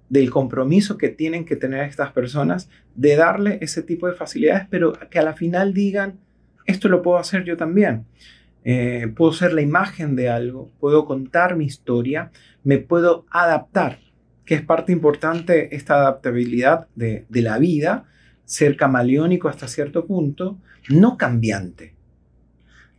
del 0.10 0.30
compromiso 0.30 0.98
que 0.98 1.10
tienen 1.10 1.46
que 1.46 1.56
tener 1.56 1.88
estas 1.88 2.12
personas 2.12 2.70
de 2.96 3.16
darle 3.16 3.60
ese 3.62 3.82
tipo 3.82 4.08
de 4.08 4.14
facilidades, 4.14 4.68
pero 4.70 4.94
que 5.10 5.20
a 5.20 5.24
la 5.24 5.34
final 5.34 5.74
digan, 5.74 6.20
esto 6.66 6.90
lo 6.90 7.02
puedo 7.02 7.18
hacer 7.18 7.46
yo 7.46 7.56
también. 7.56 8.06
Eh, 8.64 9.12
puedo 9.16 9.32
ser 9.34 9.54
la 9.54 9.62
imagen 9.62 10.16
de 10.16 10.30
algo, 10.30 10.70
puedo 10.80 11.06
contar 11.06 11.56
mi 11.56 11.66
historia, 11.66 12.32
me 12.64 12.78
puedo 12.78 13.26
adaptar, 13.32 14.00
que 14.46 14.56
es 14.56 14.62
parte 14.62 14.92
importante 14.92 15.76
esta 15.76 15.96
adaptabilidad 15.96 16.88
de, 16.96 17.26
de 17.30 17.42
la 17.42 17.58
vida, 17.58 18.06
ser 18.44 18.76
camaleónico 18.76 19.48
hasta 19.48 19.68
cierto 19.68 20.06
punto, 20.06 20.60
no 20.90 21.18
cambiante, 21.18 21.96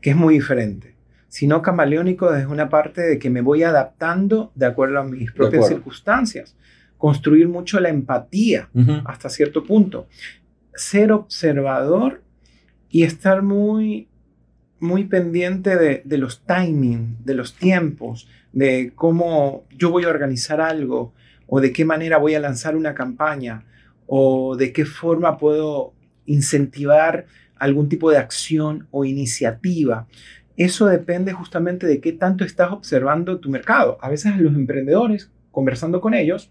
que 0.00 0.10
es 0.10 0.16
muy 0.16 0.34
diferente, 0.34 0.96
sino 1.32 1.62
camaleónico 1.62 2.30
desde 2.30 2.46
una 2.46 2.68
parte 2.68 3.00
de 3.00 3.18
que 3.18 3.30
me 3.30 3.40
voy 3.40 3.62
adaptando 3.62 4.52
de 4.54 4.66
acuerdo 4.66 4.98
a 4.98 5.02
mis 5.02 5.32
propias 5.32 5.66
circunstancias, 5.66 6.54
construir 6.98 7.48
mucho 7.48 7.80
la 7.80 7.88
empatía 7.88 8.68
hasta 9.06 9.30
cierto 9.30 9.64
punto, 9.64 10.06
ser 10.74 11.10
observador 11.10 12.20
y 12.90 13.04
estar 13.04 13.40
muy, 13.40 14.08
muy 14.78 15.04
pendiente 15.04 15.78
de, 15.78 16.18
los 16.18 16.44
timing, 16.44 17.16
de 17.24 17.32
los 17.32 17.54
tiempos, 17.54 18.28
de 18.52 18.92
cómo 18.94 19.64
yo 19.70 19.90
voy 19.90 20.04
a 20.04 20.10
organizar 20.10 20.60
algo 20.60 21.14
o 21.46 21.62
de 21.62 21.72
qué 21.72 21.86
manera 21.86 22.18
voy 22.18 22.34
a 22.34 22.40
lanzar 22.40 22.76
una 22.76 22.92
campaña 22.92 23.64
o 24.06 24.54
de 24.54 24.70
qué 24.74 24.84
forma 24.84 25.38
puedo 25.38 25.94
incentivar 26.26 27.24
algún 27.56 27.88
tipo 27.88 28.10
de 28.10 28.18
acción 28.18 28.86
o 28.90 29.06
iniciativa. 29.06 30.06
Eso 30.64 30.86
depende 30.86 31.32
justamente 31.32 31.86
de 31.86 32.00
qué 32.00 32.12
tanto 32.12 32.44
estás 32.44 32.70
observando 32.72 33.40
tu 33.40 33.50
mercado. 33.50 33.98
A 34.00 34.08
veces 34.08 34.32
a 34.32 34.36
los 34.36 34.54
emprendedores, 34.54 35.30
conversando 35.50 36.00
con 36.00 36.14
ellos, 36.14 36.50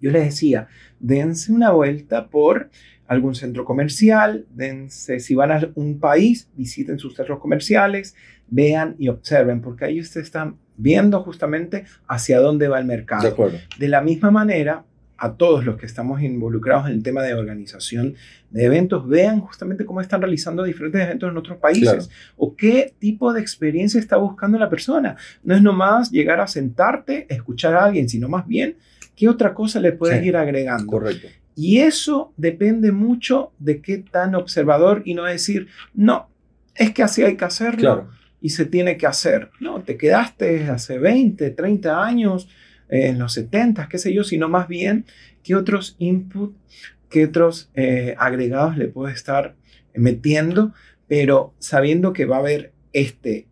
yo 0.00 0.10
les 0.10 0.24
decía, 0.24 0.68
dense 1.00 1.52
una 1.52 1.70
vuelta 1.70 2.28
por 2.28 2.70
algún 3.06 3.34
centro 3.34 3.64
comercial, 3.64 4.46
dense, 4.50 5.20
si 5.20 5.34
van 5.34 5.52
a 5.52 5.70
un 5.74 6.00
país, 6.00 6.48
visiten 6.56 6.98
sus 6.98 7.14
centros 7.14 7.38
comerciales, 7.38 8.14
vean 8.48 8.96
y 8.98 9.08
observen, 9.08 9.60
porque 9.60 9.84
ahí 9.84 10.00
ustedes 10.00 10.26
están 10.26 10.56
viendo 10.76 11.22
justamente 11.22 11.84
hacia 12.08 12.40
dónde 12.40 12.68
va 12.68 12.78
el 12.78 12.84
mercado. 12.84 13.30
De, 13.30 13.60
de 13.78 13.88
la 13.88 14.00
misma 14.00 14.30
manera, 14.30 14.84
a 15.18 15.34
todos 15.34 15.64
los 15.64 15.76
que 15.76 15.86
estamos 15.86 16.22
involucrados 16.22 16.86
en 16.86 16.92
el 16.92 17.02
tema 17.02 17.22
de 17.22 17.34
organización 17.34 18.14
de 18.50 18.64
eventos, 18.64 19.08
vean 19.08 19.40
justamente 19.40 19.84
cómo 19.84 20.00
están 20.00 20.20
realizando 20.20 20.62
diferentes 20.62 21.00
eventos 21.00 21.30
en 21.30 21.36
otros 21.36 21.58
países 21.58 22.10
o 22.36 22.54
qué 22.54 22.94
tipo 22.98 23.32
de 23.32 23.40
experiencia 23.40 23.98
está 23.98 24.16
buscando 24.16 24.58
la 24.58 24.68
persona. 24.68 25.16
No 25.42 25.54
es 25.54 25.62
nomás 25.62 26.10
llegar 26.10 26.40
a 26.40 26.46
sentarte, 26.46 27.26
escuchar 27.28 27.74
a 27.74 27.84
alguien, 27.84 28.08
sino 28.08 28.28
más 28.28 28.46
bien 28.46 28.76
qué 29.14 29.28
otra 29.28 29.54
cosa 29.54 29.80
le 29.80 29.92
puedes 29.92 30.24
ir 30.24 30.36
agregando. 30.36 30.86
Correcto. 30.86 31.28
Y 31.54 31.78
eso 31.78 32.34
depende 32.36 32.92
mucho 32.92 33.52
de 33.58 33.80
qué 33.80 33.98
tan 33.98 34.34
observador 34.34 35.02
y 35.06 35.14
no 35.14 35.24
decir, 35.24 35.68
no, 35.94 36.28
es 36.74 36.90
que 36.92 37.02
así 37.02 37.22
hay 37.22 37.36
que 37.36 37.46
hacerlo 37.46 38.08
y 38.40 38.50
se 38.50 38.66
tiene 38.66 38.96
que 38.96 39.06
hacer. 39.06 39.50
No, 39.58 39.80
te 39.80 39.96
quedaste 39.96 40.68
hace 40.68 40.98
20, 40.98 41.50
30 41.50 42.04
años, 42.04 42.48
eh, 42.88 43.08
en 43.08 43.18
los 43.18 43.32
70, 43.34 43.88
qué 43.88 43.98
sé 43.98 44.12
yo, 44.12 44.24
sino 44.24 44.48
más 44.48 44.68
bien 44.68 45.04
qué 45.42 45.54
otros 45.54 45.96
input, 45.98 46.54
qué 47.08 47.24
otros 47.24 47.70
eh, 47.74 48.14
agregados 48.18 48.76
le 48.76 48.88
puedes 48.88 49.16
estar 49.16 49.56
metiendo, 49.94 50.72
pero 51.08 51.54
sabiendo 51.58 52.12
que 52.12 52.24
va 52.24 52.36
a 52.36 52.40
haber 52.40 52.72
este 52.92 53.46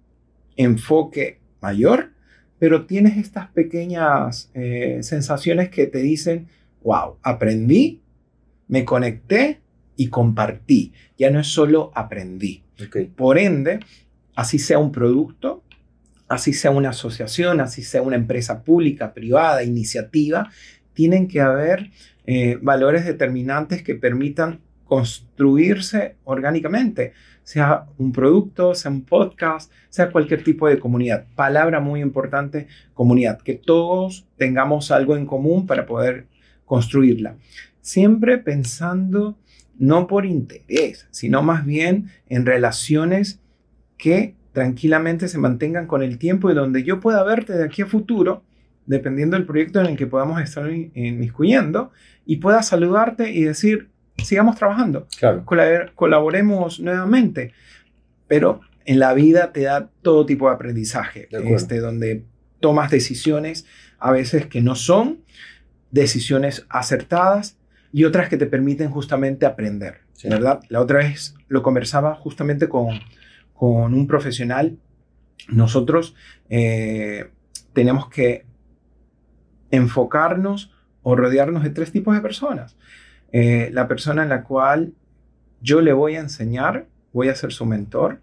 enfoque 0.57 1.39
mayor, 1.61 2.13
pero 2.59 2.87
tienes 2.87 3.17
estas 3.17 3.49
pequeñas 3.49 4.51
eh, 4.55 4.99
sensaciones 5.03 5.69
que 5.69 5.87
te 5.87 5.99
dicen, 5.99 6.49
wow, 6.83 7.17
aprendí, 7.23 8.01
me 8.69 8.85
conecté 8.85 9.61
y 9.97 10.09
compartí. 10.09 10.93
Ya 11.19 11.31
no 11.31 11.41
es 11.41 11.49
solo 11.49 11.93
aprendí. 11.95 12.63
Por 13.17 13.39
ende, 13.39 13.81
así 14.35 14.59
sea 14.59 14.79
un 14.79 14.93
producto, 14.93 15.63
así 16.29 16.53
sea 16.53 16.71
una 16.71 16.91
asociación, 16.91 17.61
así 17.61 17.83
sea 17.83 18.03
una 18.03 18.17
empresa 18.17 18.63
pública, 18.63 19.13
privada, 19.13 19.63
iniciativa, 19.63 20.51
tienen 20.93 21.29
que 21.29 21.41
haber 21.41 21.91
eh, 22.27 22.59
valores 22.63 23.05
determinantes 23.05 23.83
que 23.83 23.95
permitan 23.95 24.61
construirse 24.85 26.17
orgánicamente, 26.25 27.13
sea 27.43 27.87
un 27.99 28.13
producto, 28.13 28.75
sea 28.75 28.91
un 28.91 29.05
podcast, 29.05 29.71
sea 29.91 30.11
cualquier 30.11 30.45
tipo 30.45 30.69
de 30.69 30.79
comunidad. 30.79 31.27
Palabra 31.35 31.81
muy 31.81 32.01
importante, 32.01 32.69
comunidad, 32.95 33.41
que 33.43 33.55
todos 33.55 34.27
tengamos 34.37 34.91
algo 34.91 35.17
en 35.17 35.27
común 35.27 35.67
para 35.67 35.87
poder 35.87 36.27
construirla. 36.65 37.37
Siempre 37.81 38.39
pensando 38.39 39.37
no 39.79 40.07
por 40.07 40.25
interés, 40.25 41.07
sino 41.11 41.43
más 41.43 41.67
bien 41.67 42.11
en 42.29 42.47
relaciones 42.47 43.41
que 43.99 44.37
tranquilamente 44.55 45.27
se 45.27 45.37
mantengan 45.37 45.87
con 45.87 46.03
el 46.03 46.17
tiempo 46.17 46.49
y 46.49 46.55
donde 46.55 46.85
yo 46.85 47.01
pueda 47.01 47.25
verte 47.25 47.55
de 47.55 47.65
aquí 47.65 47.83
a 47.83 47.87
futuro, 47.87 48.45
dependiendo 48.87 49.37
del 49.37 49.47
proyecto 49.47 49.81
en 49.81 49.87
el 49.87 49.97
que 49.97 50.07
podamos 50.07 50.41
estar 50.41 50.71
inmiscuyendo, 50.71 51.91
y 52.25 52.37
pueda 52.37 52.63
saludarte 52.63 53.33
y 53.33 53.43
decir, 53.43 53.91
sigamos 54.17 54.57
trabajando, 54.57 55.09
claro. 55.19 55.45
colaboremos 55.97 56.79
nuevamente. 56.79 57.53
Pero 58.29 58.61
en 58.85 59.01
la 59.01 59.13
vida 59.13 59.53
te 59.53 59.63
da 59.63 59.91
todo 60.03 60.25
tipo 60.25 60.49
de 60.49 60.55
aprendizaje, 60.55 61.29
este, 61.33 61.81
donde 61.81 62.25
tomas 62.61 62.93
decisiones 62.93 63.67
a 63.99 64.13
veces 64.13 64.47
que 64.47 64.63
no 64.63 64.77
son 64.77 65.19
decisiones 65.91 66.65
acertadas 66.69 67.59
y 67.93 68.05
otras 68.05 68.29
que 68.29 68.37
te 68.37 68.47
permiten 68.47 68.89
justamente 68.89 69.47
aprender, 69.47 70.03
¿verdad? 70.23 70.61
La 70.69 70.81
otra 70.81 70.99
vez 70.99 71.35
lo 71.49 71.65
conversaba 71.65 72.15
justamente 72.15 72.69
con, 72.69 73.01
con 73.55 73.95
un 73.95 74.07
profesional. 74.07 74.77
Nosotros 75.49 76.15
eh, 76.51 77.31
tenemos 77.73 78.09
que 78.09 78.45
enfocarnos 79.71 80.73
o 81.03 81.17
rodearnos 81.17 81.63
de 81.63 81.71
tres 81.71 81.93
tipos 81.93 82.15
de 82.15 82.21
personas. 82.21 82.77
Eh, 83.33 83.71
la 83.73 83.89
persona 83.89 84.23
en 84.23 84.29
la 84.29 84.45
cual 84.45 84.93
yo 85.61 85.81
le 85.81 85.93
voy 85.93 86.17
a 86.17 86.21
enseñar, 86.21 86.87
voy 87.13 87.29
a 87.29 87.35
ser 87.35 87.53
su 87.53 87.67
mentor, 87.67 88.21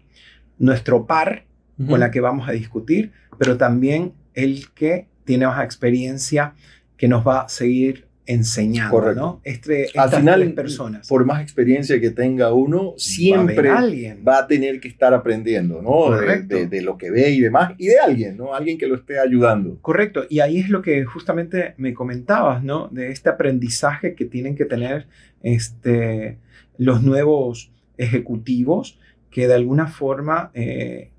nuestro 0.58 1.06
par 1.06 1.44
con 1.88 1.98
la 1.98 2.10
que 2.10 2.20
vamos 2.20 2.48
a 2.48 2.52
discutir, 2.52 3.12
pero 3.38 3.56
también 3.56 4.12
el 4.34 4.70
que 4.72 5.08
tiene 5.24 5.46
más 5.46 5.64
experiencia 5.64 6.54
que 6.96 7.08
nos 7.08 7.26
va 7.26 7.40
a 7.40 7.48
seguir 7.48 8.06
enseñando, 8.32 8.90
Correcto. 8.90 9.20
¿no? 9.20 9.40
Este, 9.44 9.88
Al 9.96 10.10
final, 10.10 10.52
personas. 10.54 11.08
por 11.08 11.24
más 11.24 11.42
experiencia 11.42 12.00
que 12.00 12.10
tenga 12.10 12.52
uno, 12.52 12.94
siempre 12.96 13.68
Va 13.68 13.74
a 13.74 13.78
haber 13.78 13.84
alguien. 13.90 14.24
va 14.26 14.38
a 14.38 14.46
tener 14.46 14.80
que 14.80 14.88
estar 14.88 15.14
aprendiendo, 15.14 15.80
¿no? 15.82 16.10
De, 16.10 16.18
Correcto. 16.18 16.56
de- 16.56 16.66
de 16.66 16.82
lo 16.82 16.98
que 16.98 17.10
ve 17.10 17.30
y 17.30 17.40
demás, 17.40 17.72
y 17.78 17.86
de 17.88 17.98
alguien, 17.98 18.36
¿no? 18.36 18.54
Alguien 18.54 18.78
que 18.78 18.86
lo 18.86 18.94
esté 18.96 19.18
ayudando. 19.18 19.78
Correcto, 19.80 20.24
y 20.28 20.40
ahí 20.40 20.58
es 20.58 20.68
lo 20.68 20.82
que 20.82 21.04
justamente 21.04 21.74
me 21.76 21.94
comentabas, 21.94 22.62
¿no? 22.62 22.88
De 22.88 23.10
este 23.10 23.28
aprendizaje 23.28 24.14
que 24.14 24.24
tienen 24.24 24.56
que 24.56 24.64
tener 24.64 25.06
este, 25.42 26.38
los 26.78 27.02
nuevos 27.02 27.72
ejecutivos, 27.98 28.98
que 29.30 29.46
de 29.48 29.54
alguna 29.54 29.86
forma 29.86 30.50
eh, 30.54 31.10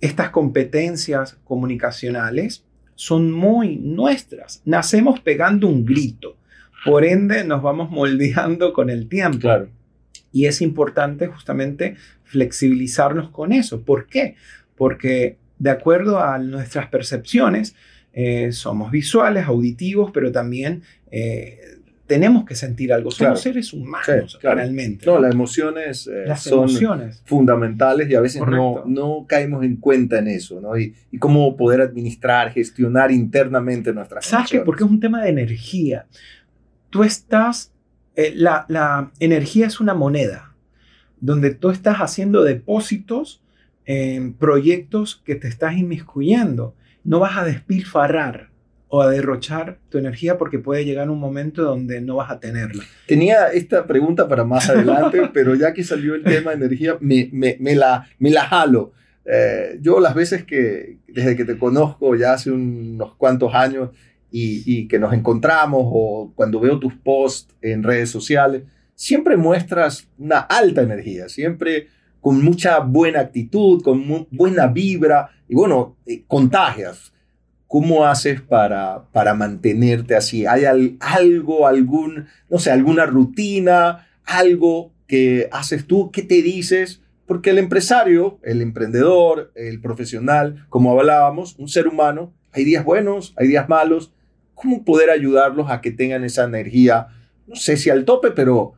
estas 0.00 0.30
competencias 0.30 1.38
comunicacionales 1.44 2.64
son 2.94 3.30
muy 3.32 3.76
nuestras. 3.76 4.62
Nacemos 4.64 5.20
pegando 5.20 5.68
un 5.68 5.84
grito, 5.84 6.36
por 6.84 7.04
ende 7.04 7.44
nos 7.44 7.62
vamos 7.62 7.90
moldeando 7.90 8.72
con 8.72 8.90
el 8.90 9.08
tiempo. 9.08 9.40
Claro. 9.40 9.68
Y 10.32 10.46
es 10.46 10.62
importante 10.62 11.26
justamente 11.26 11.96
flexibilizarnos 12.24 13.30
con 13.30 13.52
eso. 13.52 13.82
¿Por 13.82 14.06
qué? 14.06 14.36
Porque 14.76 15.36
de 15.58 15.70
acuerdo 15.70 16.18
a 16.18 16.38
nuestras 16.38 16.88
percepciones, 16.88 17.74
eh, 18.12 18.52
somos 18.52 18.90
visuales, 18.90 19.46
auditivos, 19.46 20.10
pero 20.12 20.32
también 20.32 20.82
eh, 21.10 21.60
tenemos 22.06 22.44
que 22.44 22.54
sentir 22.54 22.92
algo. 22.92 23.10
Somos 23.10 23.18
Claro. 23.18 23.36
seres 23.36 23.72
humanos, 23.72 24.32
Sí, 24.32 24.38
claro. 24.38 24.56
realmente. 24.56 25.06
No, 25.06 25.18
las 25.20 25.32
emociones 25.32 26.06
eh, 26.08 26.24
Las 26.26 26.42
son 26.42 26.68
emociones. 26.68 27.22
fundamentales 27.24 28.10
y 28.10 28.14
a 28.14 28.20
veces 28.20 28.42
no, 28.46 28.82
no 28.86 29.24
caemos 29.28 29.64
en 29.64 29.76
cuenta 29.76 30.18
en 30.18 30.28
eso, 30.28 30.60
¿no? 30.60 30.76
Y, 30.76 30.94
y 31.10 31.18
cómo 31.18 31.56
poder 31.56 31.80
administrar, 31.80 32.52
gestionar 32.52 33.10
internamente 33.10 33.92
nuestras 33.94 34.26
¿Sabes 34.26 34.50
qué? 34.50 34.56
emociones. 34.56 34.66
Porque 34.66 34.84
es 34.84 34.90
un 34.90 35.00
tema 35.00 35.22
de 35.22 35.30
energía. 35.30 36.06
Tú 36.90 37.02
estás, 37.04 37.72
eh, 38.16 38.32
la, 38.36 38.66
la 38.68 39.10
energía 39.18 39.66
es 39.66 39.80
una 39.80 39.94
moneda, 39.94 40.54
donde 41.20 41.54
tú 41.54 41.70
estás 41.70 41.98
haciendo 41.98 42.42
depósitos 42.42 43.42
en 43.86 44.34
proyectos 44.34 45.22
que 45.24 45.34
te 45.34 45.48
estás 45.48 45.76
inmiscuyendo. 45.76 46.74
No 47.04 47.20
vas 47.20 47.36
a 47.38 47.44
despilfarrar 47.44 48.50
o 48.94 49.00
a 49.00 49.08
derrochar 49.08 49.78
tu 49.88 49.96
energía 49.96 50.36
porque 50.36 50.58
puede 50.58 50.84
llegar 50.84 51.08
un 51.08 51.18
momento 51.18 51.62
donde 51.62 52.02
no 52.02 52.16
vas 52.16 52.30
a 52.30 52.38
tenerla. 52.38 52.84
Tenía 53.06 53.46
esta 53.46 53.86
pregunta 53.86 54.28
para 54.28 54.44
más 54.44 54.68
adelante, 54.68 55.30
pero 55.32 55.54
ya 55.54 55.72
que 55.72 55.82
salió 55.82 56.14
el 56.14 56.22
tema 56.22 56.50
de 56.50 56.58
energía, 56.58 56.98
me, 57.00 57.30
me, 57.32 57.56
me 57.58 57.74
la, 57.74 58.06
me 58.18 58.28
la 58.28 58.44
jalo. 58.44 58.92
Eh, 59.24 59.78
yo 59.80 59.98
las 59.98 60.14
veces 60.14 60.44
que, 60.44 60.98
desde 61.08 61.34
que 61.36 61.46
te 61.46 61.56
conozco 61.56 62.14
ya 62.16 62.34
hace 62.34 62.50
unos 62.50 63.14
cuantos 63.14 63.54
años 63.54 63.88
y, 64.30 64.62
y 64.66 64.88
que 64.88 64.98
nos 64.98 65.14
encontramos 65.14 65.80
o 65.86 66.30
cuando 66.34 66.60
veo 66.60 66.78
tus 66.78 66.92
posts 66.92 67.54
en 67.62 67.82
redes 67.82 68.10
sociales, 68.10 68.64
siempre 68.94 69.38
muestras 69.38 70.06
una 70.18 70.40
alta 70.40 70.82
energía, 70.82 71.30
siempre 71.30 71.88
con 72.20 72.44
mucha 72.44 72.80
buena 72.80 73.20
actitud, 73.20 73.80
con 73.82 74.28
buena 74.30 74.66
vibra 74.66 75.30
y 75.48 75.54
bueno, 75.54 75.96
eh, 76.04 76.24
contagias. 76.26 77.10
¿Cómo 77.72 78.04
haces 78.04 78.42
para, 78.42 79.04
para 79.12 79.32
mantenerte 79.32 80.14
así? 80.14 80.44
¿Hay 80.44 80.66
al- 80.66 80.98
algo, 81.00 81.66
algún, 81.66 82.26
no 82.50 82.58
sé, 82.58 82.70
alguna 82.70 83.06
rutina, 83.06 84.08
algo 84.26 84.92
que 85.06 85.48
haces 85.52 85.86
tú? 85.86 86.10
¿Qué 86.10 86.20
te 86.22 86.42
dices? 86.42 87.00
Porque 87.24 87.48
el 87.48 87.56
empresario, 87.56 88.38
el 88.42 88.60
emprendedor, 88.60 89.52
el 89.54 89.80
profesional, 89.80 90.66
como 90.68 90.90
hablábamos, 90.92 91.56
un 91.58 91.66
ser 91.68 91.88
humano, 91.88 92.34
hay 92.52 92.64
días 92.64 92.84
buenos, 92.84 93.32
hay 93.38 93.48
días 93.48 93.70
malos. 93.70 94.12
¿Cómo 94.52 94.84
poder 94.84 95.08
ayudarlos 95.08 95.70
a 95.70 95.80
que 95.80 95.92
tengan 95.92 96.24
esa 96.24 96.44
energía, 96.44 97.06
no 97.46 97.56
sé 97.56 97.78
si 97.78 97.88
al 97.88 98.04
tope, 98.04 98.32
pero 98.32 98.74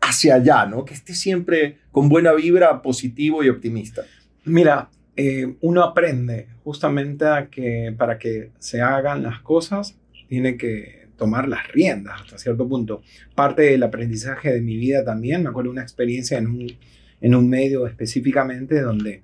hacia 0.00 0.36
allá, 0.36 0.64
¿no? 0.64 0.86
Que 0.86 0.94
esté 0.94 1.14
siempre 1.14 1.76
con 1.92 2.08
buena 2.08 2.32
vibra, 2.32 2.80
positivo 2.80 3.44
y 3.44 3.50
optimista. 3.50 4.00
Mira, 4.46 4.88
eh, 5.16 5.54
uno 5.60 5.82
aprende 5.82 6.48
justamente 6.64 7.26
a 7.26 7.48
que 7.48 7.94
para 7.96 8.18
que 8.18 8.50
se 8.58 8.80
hagan 8.80 9.22
las 9.22 9.40
cosas 9.40 9.96
tiene 10.28 10.56
que 10.56 11.08
tomar 11.16 11.48
las 11.48 11.68
riendas 11.68 12.22
hasta 12.22 12.38
cierto 12.38 12.66
punto. 12.66 13.02
Parte 13.34 13.62
del 13.62 13.82
aprendizaje 13.82 14.52
de 14.52 14.62
mi 14.62 14.76
vida 14.76 15.04
también, 15.04 15.42
me 15.42 15.50
acuerdo 15.50 15.70
una 15.70 15.82
experiencia 15.82 16.38
en 16.38 16.46
un, 16.46 16.72
en 17.20 17.34
un 17.34 17.48
medio 17.48 17.86
específicamente 17.86 18.80
donde 18.80 19.22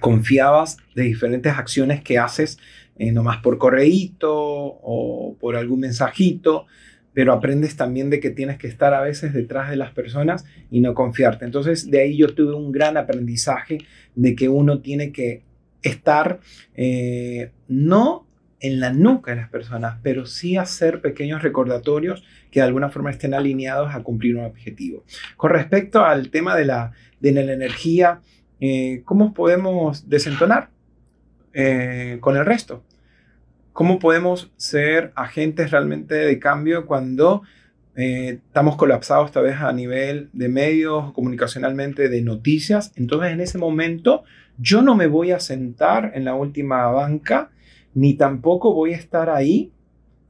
confiabas 0.00 0.76
de 0.94 1.04
diferentes 1.04 1.54
acciones 1.54 2.02
que 2.02 2.18
haces, 2.18 2.58
eh, 2.98 3.10
nomás 3.12 3.38
por 3.38 3.56
correíto 3.56 4.30
o 4.34 5.36
por 5.40 5.56
algún 5.56 5.80
mensajito, 5.80 6.66
pero 7.14 7.32
aprendes 7.32 7.76
también 7.76 8.10
de 8.10 8.20
que 8.20 8.30
tienes 8.30 8.58
que 8.58 8.66
estar 8.66 8.92
a 8.92 9.00
veces 9.00 9.32
detrás 9.32 9.70
de 9.70 9.76
las 9.76 9.92
personas 9.92 10.44
y 10.70 10.80
no 10.80 10.92
confiarte. 10.94 11.44
Entonces, 11.44 11.90
de 11.90 12.00
ahí 12.00 12.16
yo 12.16 12.34
tuve 12.34 12.54
un 12.54 12.72
gran 12.72 12.96
aprendizaje 12.96 13.78
de 14.14 14.34
que 14.34 14.48
uno 14.48 14.80
tiene 14.80 15.12
que 15.12 15.42
estar 15.82 16.40
eh, 16.74 17.52
no 17.68 18.26
en 18.60 18.80
la 18.80 18.92
nuca 18.92 19.32
de 19.32 19.42
las 19.42 19.50
personas, 19.50 19.98
pero 20.02 20.26
sí 20.26 20.56
hacer 20.56 21.00
pequeños 21.00 21.42
recordatorios 21.42 22.24
que 22.50 22.60
de 22.60 22.66
alguna 22.66 22.88
forma 22.88 23.10
estén 23.10 23.34
alineados 23.34 23.94
a 23.94 24.02
cumplir 24.02 24.36
un 24.36 24.44
objetivo. 24.44 25.04
Con 25.36 25.50
respecto 25.50 26.04
al 26.04 26.30
tema 26.30 26.56
de 26.56 26.64
la, 26.64 26.92
de 27.20 27.32
la 27.32 27.52
energía, 27.52 28.20
eh, 28.60 29.02
¿cómo 29.04 29.34
podemos 29.34 30.08
desentonar 30.08 30.70
eh, 31.52 32.16
con 32.20 32.36
el 32.36 32.46
resto? 32.46 32.82
¿Cómo 33.74 33.98
podemos 33.98 34.52
ser 34.56 35.12
agentes 35.16 35.72
realmente 35.72 36.14
de 36.14 36.38
cambio 36.38 36.86
cuando 36.86 37.42
eh, 37.96 38.38
estamos 38.46 38.76
colapsados 38.76 39.32
tal 39.32 39.42
vez 39.42 39.56
a 39.56 39.72
nivel 39.72 40.30
de 40.32 40.48
medios, 40.48 41.12
comunicacionalmente, 41.12 42.08
de 42.08 42.22
noticias? 42.22 42.92
Entonces 42.94 43.32
en 43.32 43.40
ese 43.40 43.58
momento 43.58 44.22
yo 44.58 44.80
no 44.80 44.94
me 44.94 45.08
voy 45.08 45.32
a 45.32 45.40
sentar 45.40 46.12
en 46.14 46.24
la 46.24 46.36
última 46.36 46.86
banca, 46.86 47.50
ni 47.94 48.14
tampoco 48.14 48.72
voy 48.72 48.92
a 48.94 48.96
estar 48.96 49.28
ahí 49.28 49.72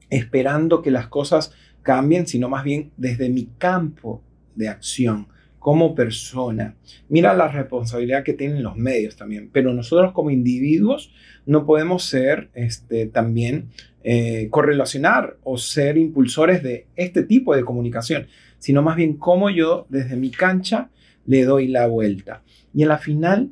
esperando 0.09 0.81
que 0.81 0.89
las 0.89 1.07
cosas 1.07 1.53
cambien, 1.83 2.25
sino 2.25 2.49
más 2.49 2.63
bien 2.63 2.93
desde 2.97 3.29
mi 3.29 3.45
campo 3.59 4.23
de 4.55 4.69
acción 4.69 5.27
como 5.65 5.95
persona. 5.95 6.75
Mira 7.09 7.33
la 7.33 7.47
responsabilidad 7.47 8.23
que 8.23 8.35
tienen 8.35 8.61
los 8.61 8.77
medios 8.77 9.15
también, 9.15 9.49
pero 9.51 9.73
nosotros 9.73 10.11
como 10.11 10.29
individuos 10.29 11.11
no 11.47 11.65
podemos 11.65 12.03
ser 12.03 12.51
este, 12.53 13.07
también 13.07 13.69
eh, 14.03 14.47
correlacionar 14.51 15.37
o 15.41 15.57
ser 15.57 15.97
impulsores 15.97 16.61
de 16.61 16.85
este 16.95 17.23
tipo 17.23 17.55
de 17.55 17.65
comunicación, 17.65 18.27
sino 18.59 18.83
más 18.83 18.95
bien 18.95 19.17
cómo 19.17 19.49
yo 19.49 19.87
desde 19.89 20.15
mi 20.15 20.29
cancha 20.29 20.91
le 21.25 21.45
doy 21.45 21.67
la 21.67 21.87
vuelta. 21.87 22.43
Y 22.71 22.83
en 22.83 22.89
la 22.89 22.99
final, 22.99 23.51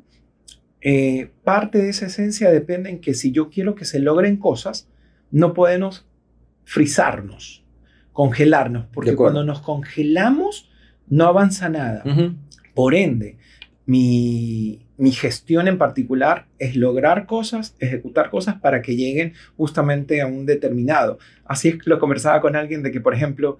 eh, 0.82 1.32
parte 1.42 1.78
de 1.78 1.88
esa 1.88 2.06
esencia 2.06 2.48
depende 2.52 2.90
en 2.90 3.00
que 3.00 3.14
si 3.14 3.32
yo 3.32 3.50
quiero 3.50 3.74
que 3.74 3.86
se 3.86 3.98
logren 3.98 4.36
cosas, 4.36 4.88
no 5.32 5.52
podemos 5.52 6.06
frizarnos, 6.62 7.64
congelarnos, 8.12 8.86
porque 8.92 9.16
cuando 9.16 9.42
nos 9.42 9.62
congelamos 9.62 10.70
no 11.08 11.26
avanza 11.26 11.68
nada. 11.68 12.02
Por 12.74 12.94
ende, 12.94 13.38
mi, 13.86 14.86
mi 14.96 15.12
gestión 15.12 15.68
en 15.68 15.78
particular 15.78 16.46
es 16.58 16.76
lograr 16.76 17.26
cosas, 17.26 17.76
ejecutar 17.78 18.30
cosas 18.30 18.56
para 18.60 18.82
que 18.82 18.96
lleguen 18.96 19.34
justamente 19.56 20.20
a 20.20 20.26
un 20.26 20.46
determinado. 20.46 21.18
Así 21.44 21.68
es 21.68 21.82
que 21.82 21.90
lo 21.90 21.98
conversaba 21.98 22.40
con 22.40 22.56
alguien 22.56 22.82
de 22.82 22.92
que, 22.92 23.00
por 23.00 23.14
ejemplo, 23.14 23.58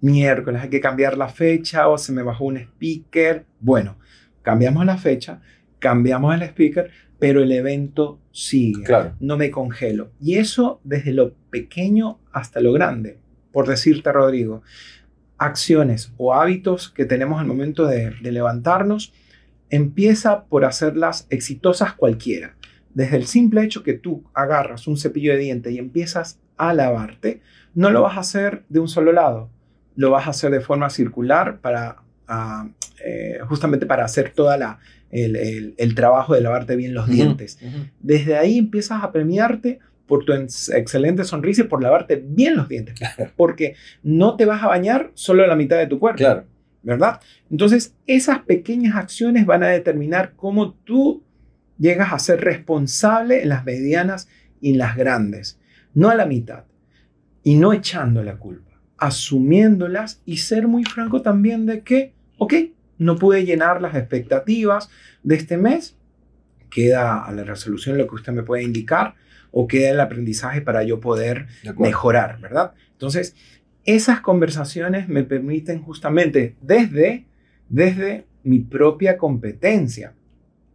miércoles 0.00 0.62
hay 0.62 0.68
que 0.68 0.80
cambiar 0.80 1.16
la 1.16 1.28
fecha 1.28 1.88
o 1.88 1.98
se 1.98 2.12
me 2.12 2.22
bajó 2.22 2.44
un 2.44 2.56
speaker. 2.56 3.44
Bueno, 3.60 3.98
cambiamos 4.42 4.84
la 4.84 4.98
fecha, 4.98 5.40
cambiamos 5.78 6.34
el 6.34 6.42
speaker, 6.42 6.90
pero 7.18 7.42
el 7.42 7.52
evento 7.52 8.20
sigue. 8.32 8.82
Claro. 8.82 9.14
No 9.20 9.36
me 9.36 9.50
congelo. 9.50 10.10
Y 10.20 10.36
eso 10.36 10.80
desde 10.84 11.12
lo 11.12 11.34
pequeño 11.50 12.20
hasta 12.32 12.60
lo 12.60 12.72
grande. 12.72 13.18
Por 13.52 13.66
decirte, 13.66 14.12
Rodrigo, 14.12 14.62
acciones 15.38 16.12
o 16.16 16.34
hábitos 16.34 16.90
que 16.90 17.04
tenemos 17.04 17.40
al 17.40 17.46
momento 17.46 17.86
de, 17.86 18.12
de 18.20 18.32
levantarnos, 18.32 19.12
empieza 19.70 20.44
por 20.44 20.64
hacerlas 20.64 21.26
exitosas 21.30 21.92
cualquiera. 21.94 22.54
Desde 22.94 23.16
el 23.16 23.26
simple 23.26 23.62
hecho 23.62 23.82
que 23.82 23.94
tú 23.94 24.24
agarras 24.34 24.86
un 24.86 24.96
cepillo 24.96 25.32
de 25.32 25.38
diente 25.38 25.70
y 25.70 25.78
empiezas 25.78 26.40
a 26.56 26.72
lavarte, 26.74 27.40
no 27.74 27.90
lo 27.90 28.02
vas 28.02 28.16
a 28.16 28.20
hacer 28.20 28.64
de 28.68 28.80
un 28.80 28.88
solo 28.88 29.12
lado, 29.12 29.50
lo 29.94 30.10
vas 30.10 30.26
a 30.26 30.30
hacer 30.30 30.50
de 30.50 30.60
forma 30.60 30.90
circular 30.90 31.60
para 31.60 32.02
ah, 32.26 32.68
eh, 33.04 33.38
justamente 33.48 33.86
para 33.86 34.04
hacer 34.04 34.30
toda 34.34 34.56
la 34.56 34.78
el, 35.10 35.36
el- 35.36 35.74
el 35.78 35.94
trabajo 35.94 36.34
de 36.34 36.40
lavarte 36.42 36.76
bien 36.76 36.92
los 36.94 37.08
dientes. 37.08 37.58
Desde 38.00 38.36
ahí 38.36 38.58
empiezas 38.58 39.02
a 39.02 39.12
premiarte 39.12 39.78
por 40.08 40.24
tu 40.24 40.32
ex- 40.32 40.70
excelente 40.70 41.22
sonrisa 41.22 41.62
y 41.62 41.64
por 41.66 41.80
lavarte 41.82 42.16
bien 42.16 42.56
los 42.56 42.68
dientes, 42.68 42.98
porque 43.36 43.76
no 44.02 44.34
te 44.36 44.44
vas 44.46 44.62
a 44.64 44.66
bañar 44.66 45.12
solo 45.14 45.46
la 45.46 45.54
mitad 45.54 45.76
de 45.78 45.86
tu 45.86 46.00
cuerpo. 46.00 46.18
Claro. 46.18 46.44
¿verdad? 46.82 47.20
Entonces, 47.50 47.94
esas 48.06 48.38
pequeñas 48.40 48.96
acciones 48.96 49.44
van 49.46 49.62
a 49.62 49.68
determinar 49.68 50.32
cómo 50.36 50.72
tú 50.84 51.22
llegas 51.76 52.12
a 52.12 52.18
ser 52.18 52.40
responsable 52.40 53.42
en 53.42 53.50
las 53.50 53.64
medianas 53.64 54.28
y 54.60 54.70
en 54.72 54.78
las 54.78 54.96
grandes, 54.96 55.60
no 55.92 56.08
a 56.08 56.14
la 56.14 56.24
mitad. 56.26 56.64
y 57.44 57.54
no 57.56 57.72
echando 57.72 58.22
la 58.22 58.36
culpa, 58.36 58.72
asumiéndolas 58.96 60.20
y 60.24 60.38
ser 60.38 60.66
muy 60.68 60.84
franco 60.84 61.22
también 61.22 61.66
de 61.66 61.82
que, 61.82 62.12
ok, 62.38 62.54
no 62.98 63.16
pude 63.16 63.44
llenar 63.44 63.80
las 63.80 63.94
expectativas 63.94 64.88
de 65.22 65.34
este 65.36 65.56
mes, 65.56 65.96
queda 66.70 67.24
a 67.24 67.32
la 67.32 67.44
resolución 67.44 67.96
lo 67.98 68.06
que 68.06 68.14
usted 68.16 68.32
me 68.32 68.42
puede 68.42 68.62
indicar 68.64 69.14
o 69.60 69.66
queda 69.66 69.90
el 69.90 69.98
aprendizaje 69.98 70.60
para 70.60 70.84
yo 70.84 71.00
poder 71.00 71.48
mejorar, 71.76 72.38
¿verdad? 72.40 72.74
Entonces, 72.92 73.34
esas 73.84 74.20
conversaciones 74.20 75.08
me 75.08 75.24
permiten 75.24 75.82
justamente 75.82 76.54
desde, 76.60 77.26
desde 77.68 78.24
mi 78.44 78.60
propia 78.60 79.16
competencia. 79.16 80.14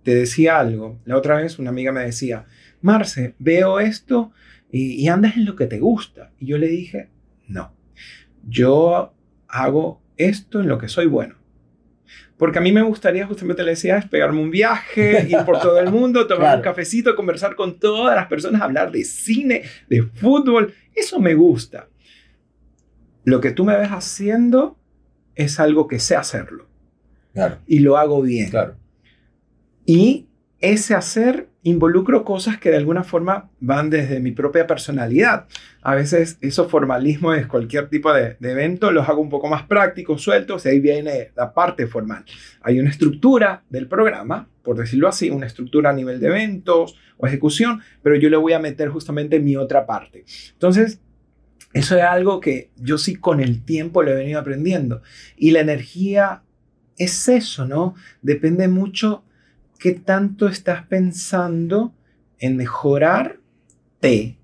Te 0.03 0.13
decía 0.13 0.59
algo, 0.59 0.99
la 1.05 1.15
otra 1.15 1.37
vez 1.37 1.59
una 1.59 1.69
amiga 1.69 1.93
me 1.93 2.03
decía, 2.03 2.43
Marce, 2.81 3.35
veo 3.39 3.79
esto 3.79 4.33
y, 4.69 5.01
y 5.01 5.07
andas 5.07 5.37
en 5.37 5.45
lo 5.45 5.55
que 5.55 5.67
te 5.67 5.79
gusta. 5.79 6.31
Y 6.37 6.47
yo 6.47 6.57
le 6.57 6.67
dije, 6.67 7.07
no, 7.47 7.73
yo 8.45 9.13
hago 9.47 10.01
esto 10.17 10.59
en 10.59 10.67
lo 10.67 10.77
que 10.77 10.89
soy 10.89 11.05
bueno. 11.05 11.35
Porque 12.37 12.59
a 12.59 12.61
mí 12.61 12.71
me 12.71 12.81
gustaría, 12.81 13.27
justamente 13.27 13.63
le 13.63 13.71
decía, 13.71 13.97
es 13.97 14.07
pegarme 14.07 14.41
un 14.41 14.49
viaje, 14.49 15.27
ir 15.29 15.37
por 15.45 15.59
todo 15.61 15.79
el 15.79 15.91
mundo, 15.91 16.27
tomar 16.27 16.57
un 16.57 16.63
cafecito, 16.63 17.15
conversar 17.15 17.55
con 17.55 17.79
todas 17.79 18.15
las 18.15 18.27
personas, 18.27 18.61
hablar 18.61 18.91
de 18.91 19.03
cine, 19.03 19.63
de 19.87 20.01
fútbol. 20.03 20.73
Eso 20.95 21.19
me 21.19 21.35
gusta. 21.35 21.87
Lo 23.23 23.39
que 23.39 23.51
tú 23.51 23.63
me 23.63 23.77
ves 23.77 23.89
haciendo 23.89 24.77
es 25.35 25.59
algo 25.59 25.87
que 25.87 25.99
sé 25.99 26.15
hacerlo. 26.15 26.67
Claro. 27.33 27.59
Y 27.65 27.79
lo 27.79 27.97
hago 27.97 28.21
bien. 28.21 28.49
Claro. 28.49 28.75
Y 29.85 30.27
ese 30.59 30.95
hacer 30.95 31.49
involucro 31.63 32.25
cosas 32.25 32.57
que 32.57 32.69
de 32.69 32.77
alguna 32.77 33.03
forma 33.03 33.49
van 33.59 33.89
desde 33.89 34.19
mi 34.19 34.31
propia 34.31 34.67
personalidad. 34.67 35.47
A 35.81 35.95
veces 35.95 36.37
esos 36.41 36.69
formalismos 36.69 37.37
de 37.37 37.47
cualquier 37.47 37.89
tipo 37.89 38.13
de, 38.13 38.37
evento 38.41 38.91
los 38.91 39.07
hago 39.07 39.21
un 39.21 39.29
poco 39.29 39.47
más 39.47 39.63
prácticos, 39.63 40.21
sueltos, 40.21 40.65
y 40.65 40.69
ahí 40.69 40.79
viene 40.79 41.31
la 41.35 41.53
parte 41.53 41.87
formal. 41.87 42.25
Hay 42.61 42.79
una 42.79 42.89
estructura 42.89 43.63
del 43.69 43.87
programa, 43.87 44.49
por 44.61 44.77
decirlo 44.77 45.07
así, 45.07 45.29
una 45.29 45.47
estructura 45.47 45.89
a 45.89 45.93
nivel 45.93 46.19
de 46.19 46.27
eventos 46.27 46.97
o 47.17 47.27
ejecución, 47.27 47.81
pero 48.01 48.15
yo 48.15 48.29
le 48.29 48.37
voy 48.37 48.53
a 48.53 48.59
meter 48.59 48.89
justamente 48.89 49.39
mi 49.39 49.55
otra 49.55 49.85
parte. 49.85 50.25
Entonces, 50.51 50.99
eso 51.71 51.97
es 51.97 52.03
algo 52.03 52.39
que 52.39 52.71
yo 52.75 52.97
sí 52.97 53.15
con 53.15 53.39
el 53.39 53.63
tiempo 53.63 54.03
lo 54.03 54.11
he 54.11 54.15
venido 54.15 54.39
aprendiendo. 54.39 55.01
Y 55.37 55.51
la 55.51 55.61
energía 55.61 56.43
es 56.97 57.27
eso, 57.29 57.65
¿no? 57.65 57.95
Depende 58.21 58.67
mucho 58.67 59.23
qué 59.83 59.91
tanto 59.91 60.47
estás 60.47 60.87
pensando 60.87 61.93
en 62.39 62.55
mejorarte 62.55 64.37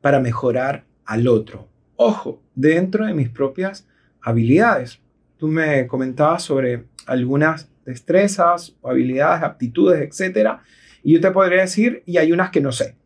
para 0.00 0.18
mejorar 0.18 0.84
al 1.04 1.28
otro. 1.28 1.68
Ojo, 1.94 2.42
dentro 2.56 3.06
de 3.06 3.14
mis 3.14 3.28
propias 3.28 3.86
habilidades. 4.20 4.98
Tú 5.36 5.46
me 5.46 5.86
comentabas 5.86 6.42
sobre 6.42 6.86
algunas 7.06 7.70
destrezas 7.86 8.74
habilidades, 8.82 9.44
aptitudes, 9.44 10.00
etc. 10.20 10.58
Y 11.04 11.14
yo 11.14 11.20
te 11.20 11.30
podría 11.30 11.60
decir, 11.60 12.02
y 12.04 12.16
hay 12.16 12.32
unas 12.32 12.50
que 12.50 12.60
no 12.60 12.72
sé. 12.72 12.96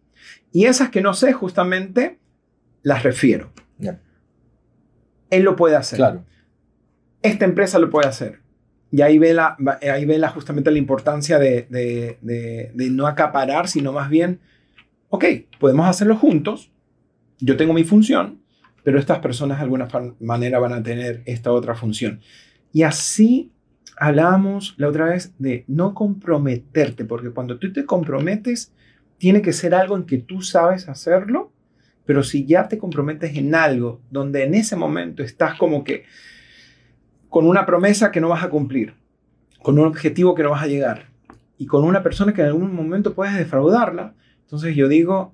Y 0.53 0.65
esas 0.65 0.89
que 0.89 1.03
no 1.03 1.13
sé, 1.13 1.35
justamente, 1.35 2.19
las 2.81 3.03
refiero. 3.03 3.53
Él 5.29 5.43
lo 5.43 5.55
puede 5.55 5.77
hacer. 5.77 5.99
Claro. 5.99 6.25
Esta 7.21 7.45
empresa 7.45 7.79
lo 7.79 7.91
puede 7.91 8.09
hacer. 8.09 8.42
Y 8.93 9.01
ahí 9.01 9.19
ve, 9.19 9.33
la, 9.33 9.57
ahí 9.91 10.05
ve 10.05 10.19
la, 10.19 10.29
justamente 10.29 10.71
la 10.71 10.77
importancia 10.77 11.39
de, 11.39 11.67
de, 12.21 12.91
no 12.91 13.07
acaparar, 13.07 13.67
sino 13.67 13.91
más 13.91 14.11
bien, 14.11 14.41
ok, 15.09 15.25
podemos 15.59 15.89
hacerlo 15.89 16.15
juntos, 16.17 16.71
yo 17.39 17.57
tengo 17.57 17.73
mi 17.73 17.85
función, 17.85 18.43
pero 18.85 18.99
estas 18.99 19.21
personas 19.21 19.57
de 19.57 19.63
alguna 19.63 19.89
manera 20.21 20.59
van 20.59 20.75
a 20.75 20.83
tener 20.83 21.23
esta 21.25 21.53
otra 21.53 21.75
función. 21.75 22.21
Y 22.71 22.83
así 22.83 23.51
hablábamos 23.97 24.75
la 24.77 24.89
otra 24.89 25.07
vez 25.07 25.33
de 25.39 25.65
no 25.69 25.95
comprometerte, 25.95 27.07
porque 27.07 27.31
cuando 27.31 27.59
tú 27.59 27.73
te 27.73 27.87
comprometes, 27.87 28.75
tiene 29.17 29.41
que 29.41 29.55
ser 29.55 29.75
algo 29.75 29.97
en 29.97 30.05
que 30.05 30.19
tú 30.19 30.43
sabes 30.43 30.91
hacerlo, 30.91 31.51
pero 32.05 32.23
si 32.23 32.45
ya 32.45 32.69
te 32.69 32.77
comprometes 32.77 33.37
en 33.39 33.55
algo 33.55 34.03
donde 34.11 34.45
en 34.45 34.53
ese 34.53 34.77
momento 34.77 35.23
estás 35.23 35.57
como 35.57 35.83
que 35.83 36.05
con 37.33 37.47
una 37.47 37.65
promesa 37.65 38.13
que 38.13 38.21
no 38.21 38.29
vas 38.29 38.45
a 38.45 38.51
cumplir, 38.51 38.93
con 39.63 39.79
un 39.79 39.87
objetivo 39.87 40.35
que 40.35 40.43
no 40.43 40.51
vas 40.51 40.65
a 40.65 40.67
llegar 40.67 41.07
y 41.57 41.65
con 41.65 41.83
una 41.83 42.03
persona 42.03 42.35
que 42.35 42.43
en 42.43 42.49
algún 42.49 42.75
momento 42.75 43.15
puedes 43.15 43.35
defraudarla. 43.35 44.13
Entonces 44.43 44.77
yo 44.77 44.87
digo, 44.87 45.33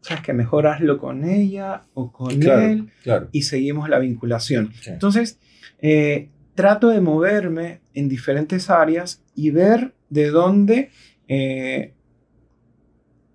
sabes 0.00 0.22
que 0.22 0.32
mejor 0.32 0.66
hazlo 0.66 0.96
con 0.96 1.28
ella 1.28 1.82
o 1.92 2.10
con 2.10 2.42
él 2.42 2.90
y 3.32 3.42
seguimos 3.42 3.90
la 3.90 3.98
vinculación. 3.98 4.72
Entonces, 4.86 5.38
eh, 5.82 6.30
trato 6.54 6.88
de 6.88 7.02
moverme 7.02 7.82
en 7.92 8.08
diferentes 8.08 8.70
áreas 8.70 9.22
y 9.34 9.50
ver 9.50 9.92
de 10.08 10.30
dónde 10.30 10.90
eh, 11.28 11.92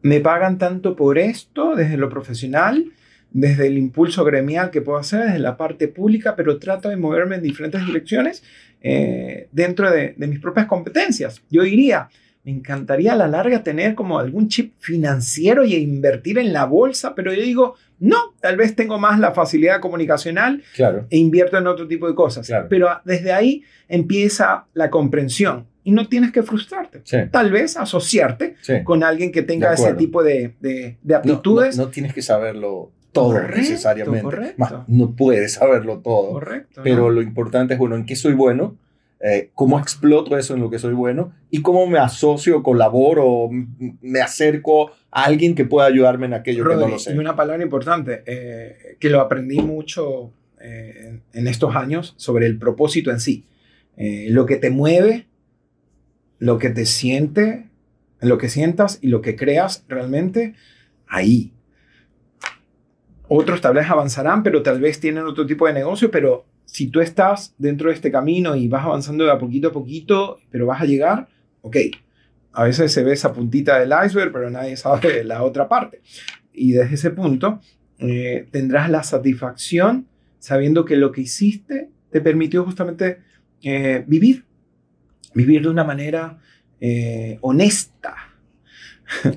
me 0.01 0.21
pagan 0.21 0.57
tanto 0.57 0.95
por 0.95 1.19
esto 1.19 1.75
desde 1.75 1.97
lo 1.97 2.09
profesional 2.09 2.93
desde 3.31 3.67
el 3.67 3.77
impulso 3.77 4.23
gremial 4.23 4.71
que 4.71 4.81
puedo 4.81 4.97
hacer, 4.97 5.25
desde 5.25 5.39
la 5.39 5.57
parte 5.57 5.87
pública, 5.87 6.35
pero 6.35 6.59
trato 6.59 6.89
de 6.89 6.97
moverme 6.97 7.37
en 7.37 7.43
diferentes 7.43 7.85
direcciones 7.85 8.43
eh, 8.81 9.47
dentro 9.51 9.89
de, 9.89 10.15
mis 10.17 10.39
propias 10.39 10.65
competencias. 10.65 11.41
Yo 11.49 11.63
diría, 11.63 12.09
me 12.43 12.51
encantaría 12.51 13.13
a 13.13 13.15
la 13.15 13.27
larga 13.27 13.63
tener 13.63 13.95
como 13.95 14.19
algún 14.19 14.49
chip 14.49 14.73
financiero 14.79 15.63
y 15.63 15.75
invertir 15.75 16.39
en 16.39 16.51
la 16.51 16.65
bolsa, 16.65 17.15
pero 17.15 17.33
yo 17.33 17.41
digo, 17.41 17.75
no, 17.99 18.17
tal 18.41 18.57
vez 18.57 18.75
tengo 18.75 18.99
más 18.99 19.19
la 19.19 19.31
facilidad 19.31 19.79
comunicacional 19.79 20.63
claro. 20.75 21.05
e 21.09 21.17
invierto 21.17 21.57
en 21.57 21.67
otro 21.67 21.87
tipo 21.87 22.07
de 22.07 22.15
cosas. 22.15 22.51
Pero 22.69 22.89
desde 23.05 23.31
ahí 23.31 23.63
empieza 23.87 24.65
la 24.73 24.89
comprensión 24.89 25.67
y 25.83 25.91
no 25.91 26.07
tienes 26.07 26.31
que 26.31 26.43
frustrarte. 26.43 27.01
Tal 27.31 27.51
vez 27.51 27.77
asociarte 27.77 28.55
con 28.83 29.03
alguien 29.03 29.31
que 29.31 29.41
tenga 29.41 29.73
ese 29.73 29.93
tipo 29.93 30.21
de, 30.21 30.55
de, 30.59 31.15
aptitudes. 31.15 31.77
no, 31.77 31.89
tienes 31.89 32.13
que 32.13 32.21
saberlo 32.21 32.91
todo 33.11 33.41
necesariamente. 33.41 34.55
no 34.87 35.15
puedes 35.15 35.53
saberlo 35.53 35.99
todo. 35.99 36.33
Correcto. 36.33 36.81
Pero 36.83 37.09
lo 37.09 37.21
importante 37.21 37.73
es, 37.73 37.79
bueno, 37.79 37.95
en 37.95 38.05
qué 38.05 38.15
soy 38.15 38.33
bueno, 38.33 38.77
eh, 39.19 39.51
cómo 39.53 39.79
exploto 39.79 40.37
eso 40.37 40.55
en 40.55 40.61
lo 40.61 40.69
que 40.69 40.79
soy 40.79 40.93
bueno 40.93 41.33
y 41.51 41.61
cómo 41.61 41.85
me 41.87 41.99
asocio, 41.99 42.63
colaboro, 42.63 43.49
me 44.01 44.21
acerco 44.21 44.91
a 45.11 45.25
alguien 45.25 45.53
que 45.53 45.65
pueda 45.65 45.87
ayudarme 45.87 46.25
en 46.25 46.33
aquello 46.33 46.67
que 46.67 46.75
no 46.75 46.87
lo 46.87 46.99
sé. 46.99 47.13
Y 47.13 47.17
una 47.17 47.35
palabra 47.35 47.61
importante, 47.61 48.23
eh, 48.25 48.97
que 48.99 49.09
lo 49.09 49.19
aprendí 49.19 49.59
mucho 49.59 50.31
eh, 50.59 51.19
en 51.33 51.47
estos 51.47 51.75
años 51.75 52.13
sobre 52.17 52.45
el 52.45 52.57
propósito 52.57 53.11
en 53.11 53.19
sí. 53.19 53.45
lo 53.97 54.45
que 54.45 54.55
te 54.55 54.71
mueve, 54.71 55.27
lo 56.39 56.57
que 56.57 56.69
te 56.69 56.85
siente, 56.85 57.67
lo 58.21 58.37
que 58.37 58.49
sientas 58.49 58.99
y 59.01 59.09
lo 59.09 59.21
que 59.21 59.35
creas 59.35 59.85
realmente, 59.87 60.55
ahí 61.07 61.51
otros 63.33 63.61
tal 63.61 63.75
vez 63.75 63.89
avanzarán, 63.89 64.43
pero 64.43 64.61
tal 64.61 64.81
vez 64.81 64.99
tienen 64.99 65.23
otro 65.23 65.45
tipo 65.45 65.65
de 65.65 65.71
negocio, 65.71 66.11
pero 66.11 66.43
si 66.65 66.87
tú 66.87 66.99
estás 66.99 67.55
dentro 67.57 67.87
de 67.87 67.95
este 67.95 68.11
camino 68.11 68.57
y 68.57 68.67
vas 68.67 68.83
avanzando 68.83 69.23
de 69.23 69.31
a 69.31 69.37
poquito 69.37 69.69
a 69.69 69.71
poquito, 69.71 70.39
pero 70.49 70.65
vas 70.65 70.81
a 70.81 70.85
llegar, 70.85 71.29
ok. 71.61 71.77
A 72.51 72.65
veces 72.65 72.91
se 72.91 73.03
ve 73.03 73.13
esa 73.13 73.31
puntita 73.31 73.79
del 73.79 73.93
iceberg, 74.05 74.33
pero 74.33 74.49
nadie 74.49 74.75
sabe 74.75 75.23
la 75.23 75.43
otra 75.43 75.69
parte. 75.69 76.01
Y 76.51 76.73
desde 76.73 76.95
ese 76.95 77.11
punto 77.11 77.61
eh, 77.99 78.47
tendrás 78.51 78.89
la 78.89 79.01
satisfacción 79.01 80.07
sabiendo 80.37 80.83
que 80.83 80.97
lo 80.97 81.13
que 81.13 81.21
hiciste 81.21 81.87
te 82.11 82.19
permitió 82.19 82.65
justamente 82.65 83.19
eh, 83.63 84.03
vivir, 84.07 84.43
vivir 85.33 85.61
de 85.61 85.69
una 85.69 85.85
manera 85.85 86.37
eh, 86.81 87.37
honesta. 87.39 88.13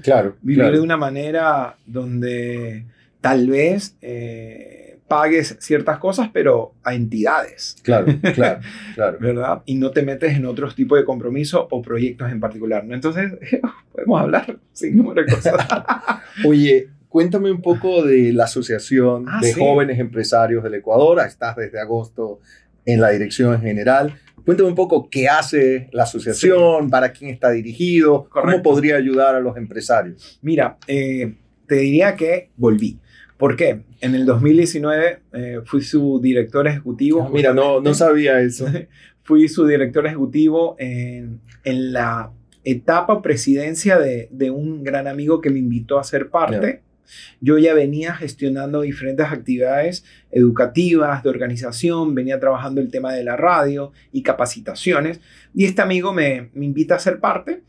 Claro. 0.02 0.36
vivir 0.42 0.72
de 0.72 0.80
una 0.80 0.96
manera 0.96 1.76
donde 1.86 2.86
tal 3.24 3.48
vez 3.48 3.96
eh, 4.02 4.98
pagues 5.08 5.56
ciertas 5.58 5.96
cosas, 5.96 6.28
pero 6.30 6.74
a 6.84 6.94
entidades. 6.94 7.78
Claro, 7.82 8.06
claro, 8.34 8.60
claro. 8.94 9.18
¿Verdad? 9.18 9.62
Y 9.64 9.76
no 9.76 9.92
te 9.92 10.02
metes 10.02 10.34
en 10.36 10.44
otros 10.44 10.74
tipos 10.74 10.98
de 10.98 11.06
compromiso 11.06 11.66
o 11.70 11.80
proyectos 11.80 12.30
en 12.30 12.38
particular. 12.38 12.84
¿no? 12.84 12.94
Entonces, 12.94 13.32
podemos 13.92 14.20
hablar 14.20 14.58
sin 14.74 14.98
número 14.98 15.24
de 15.24 15.32
cosas. 15.32 15.54
Oye, 16.46 16.90
cuéntame 17.08 17.50
un 17.50 17.62
poco 17.62 18.02
de 18.02 18.34
la 18.34 18.44
Asociación 18.44 19.24
ah, 19.26 19.40
de 19.40 19.54
Jóvenes 19.54 19.98
Empresarios 19.98 20.62
del 20.62 20.74
Ecuador. 20.74 21.18
Estás 21.26 21.56
desde 21.56 21.80
agosto 21.80 22.40
en 22.84 23.00
la 23.00 23.08
dirección 23.08 23.58
general. 23.58 24.18
Cuéntame 24.44 24.68
un 24.68 24.74
poco 24.74 25.08
qué 25.08 25.30
hace 25.30 25.88
la 25.92 26.02
asociación, 26.02 26.90
para 26.90 27.10
quién 27.10 27.30
está 27.30 27.50
dirigido, 27.52 28.28
cómo 28.28 28.62
podría 28.62 28.96
ayudar 28.96 29.34
a 29.34 29.40
los 29.40 29.56
empresarios. 29.56 30.38
Mira, 30.42 30.76
eh, 30.86 31.36
te 31.66 31.76
diría 31.76 32.14
que 32.16 32.50
volví. 32.58 33.00
¿Por 33.36 33.56
qué? 33.56 33.82
En 34.00 34.14
el 34.14 34.26
2019 34.26 35.20
eh, 35.32 35.60
fui 35.64 35.82
su 35.82 36.20
director 36.20 36.66
ejecutivo. 36.68 37.24
Ah, 37.26 37.30
mira, 37.32 37.52
no, 37.52 37.80
no 37.80 37.94
sabía 37.94 38.40
eso. 38.42 38.66
fui 39.24 39.48
su 39.48 39.66
director 39.66 40.06
ejecutivo 40.06 40.76
en, 40.78 41.40
la 41.64 42.30
etapa 42.62 43.22
presidencia 43.22 43.98
de, 43.98 44.50
un 44.50 44.84
gran 44.84 45.06
amigo 45.08 45.40
que 45.40 45.50
me 45.50 45.58
invitó 45.58 45.98
a 45.98 46.04
ser 46.04 46.30
parte 46.30 46.82
Yo 47.40 47.58
ya 47.58 47.74
venía 47.74 48.14
gestionando 48.14 48.82
diferentes 48.82 49.26
actividades 49.26 50.04
educativas, 50.30 51.22
de 51.22 51.30
organización, 51.30 52.14
venía 52.14 52.38
trabajando 52.38 52.80
el 52.80 52.90
tema 52.90 53.12
de 53.12 53.24
la 53.24 53.36
radio 53.36 53.92
y 54.12 54.22
capacitaciones, 54.22 55.20
y 55.54 55.64
este 55.64 55.82
amigo 55.82 56.12
me, 56.12 56.50
me 56.54 56.66
invita 56.66 56.94
a 56.94 56.98
ser 56.98 57.18
parte. 57.18 57.62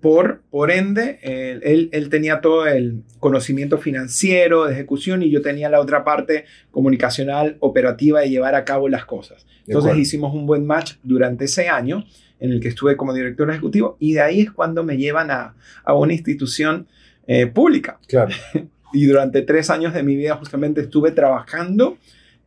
Por, 0.00 0.42
por 0.50 0.70
ende, 0.70 1.18
él, 1.22 1.88
él, 1.90 2.08
tenía 2.10 2.40
todo 2.40 2.66
el 2.66 3.02
conocimiento 3.18 3.78
financiero, 3.78 4.66
de 4.66 4.74
ejecución, 4.74 5.22
y 5.22 5.30
yo 5.30 5.42
tenía 5.42 5.68
la 5.68 5.80
otra 5.80 6.04
parte 6.04 6.44
comunicacional, 6.70 7.56
operativa, 7.60 8.20
de 8.20 8.30
llevar 8.30 8.54
a 8.54 8.64
cabo 8.64 8.88
las 8.88 9.04
cosas. 9.04 9.46
Entonces 9.66 9.96
hicimos 9.96 10.34
un 10.34 10.46
buen 10.46 10.66
match 10.66 10.94
durante 11.02 11.46
ese 11.46 11.68
año 11.68 12.04
en 12.38 12.52
el 12.52 12.60
que 12.60 12.68
estuve 12.68 12.96
como 12.96 13.14
director 13.14 13.50
ejecutivo, 13.50 13.96
y 13.98 14.12
de 14.12 14.20
ahí 14.20 14.40
es 14.42 14.50
cuando 14.52 14.84
me 14.84 14.96
llevan 14.96 15.30
a, 15.30 15.56
a 15.84 15.94
una 15.94 16.12
institución 16.12 16.86
eh, 17.26 17.46
pública. 17.46 17.98
Claro. 18.06 18.30
y 18.92 19.06
durante 19.06 19.42
tres 19.42 19.70
años 19.70 19.92
de 19.94 20.02
mi 20.02 20.16
vida 20.16 20.36
justamente 20.36 20.80
estuve 20.82 21.10
trabajando 21.10 21.98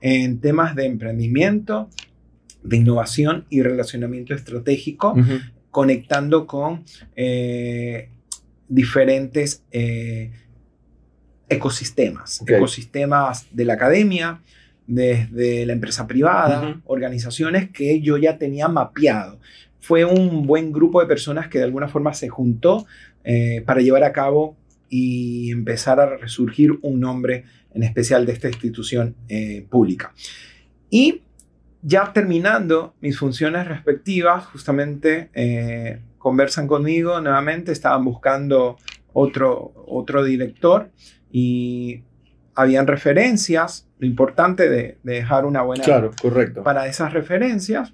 en 0.01 0.39
temas 0.39 0.75
de 0.75 0.85
emprendimiento, 0.85 1.89
de 2.63 2.77
innovación 2.77 3.45
y 3.49 3.61
relacionamiento 3.61 4.33
estratégico, 4.33 5.15
conectando 5.71 6.47
con 6.47 6.83
eh, 7.15 8.09
diferentes 8.67 9.63
eh, 9.71 10.31
ecosistemas, 11.49 12.43
ecosistemas 12.47 13.47
de 13.51 13.65
la 13.65 13.73
academia, 13.73 14.41
desde 14.89 15.67
la 15.67 15.73
empresa 15.73 16.07
privada, 16.07 16.81
organizaciones 16.85 17.69
que 17.69 18.01
yo 18.01 18.17
ya 18.17 18.37
tenía 18.37 18.67
mapeado. 18.67 19.39
Fue 19.79 20.03
un 20.03 20.47
buen 20.47 20.71
grupo 20.71 20.99
de 20.99 21.07
personas 21.07 21.47
que 21.47 21.59
de 21.59 21.65
alguna 21.65 21.87
forma 21.87 22.13
se 22.13 22.27
juntó 22.27 22.87
eh, 23.23 23.61
para 23.65 23.81
llevar 23.81 24.03
a 24.03 24.11
cabo 24.11 24.57
y 24.89 25.51
empezar 25.51 25.99
a 25.99 26.17
resurgir 26.17 26.71
un 26.81 26.99
nombre 26.99 27.45
en 27.73 27.83
especial 27.83 28.25
de 28.25 28.33
esta 28.33 28.47
institución 28.47 29.15
eh, 29.27 29.65
pública. 29.69 30.11
Y 30.89 31.21
ya 31.81 32.11
terminando 32.13 32.93
mis 33.01 33.17
funciones 33.17 33.67
respectivas, 33.67 34.45
justamente 34.47 35.29
eh, 35.33 36.01
conversan 36.17 36.67
conmigo 36.67 37.19
nuevamente, 37.21 37.71
estaban 37.71 38.03
buscando 38.03 38.77
otro, 39.13 39.73
otro 39.87 40.23
director 40.23 40.91
y 41.31 42.03
habían 42.55 42.87
referencias, 42.87 43.87
lo 43.99 44.07
importante 44.07 44.69
de, 44.69 44.97
dejar 45.03 45.45
una 45.45 45.61
buena... 45.61 45.83
Claro, 45.83 46.11
correcto. 46.21 46.63
Para 46.63 46.87
esas 46.87 47.13
referencias 47.13 47.93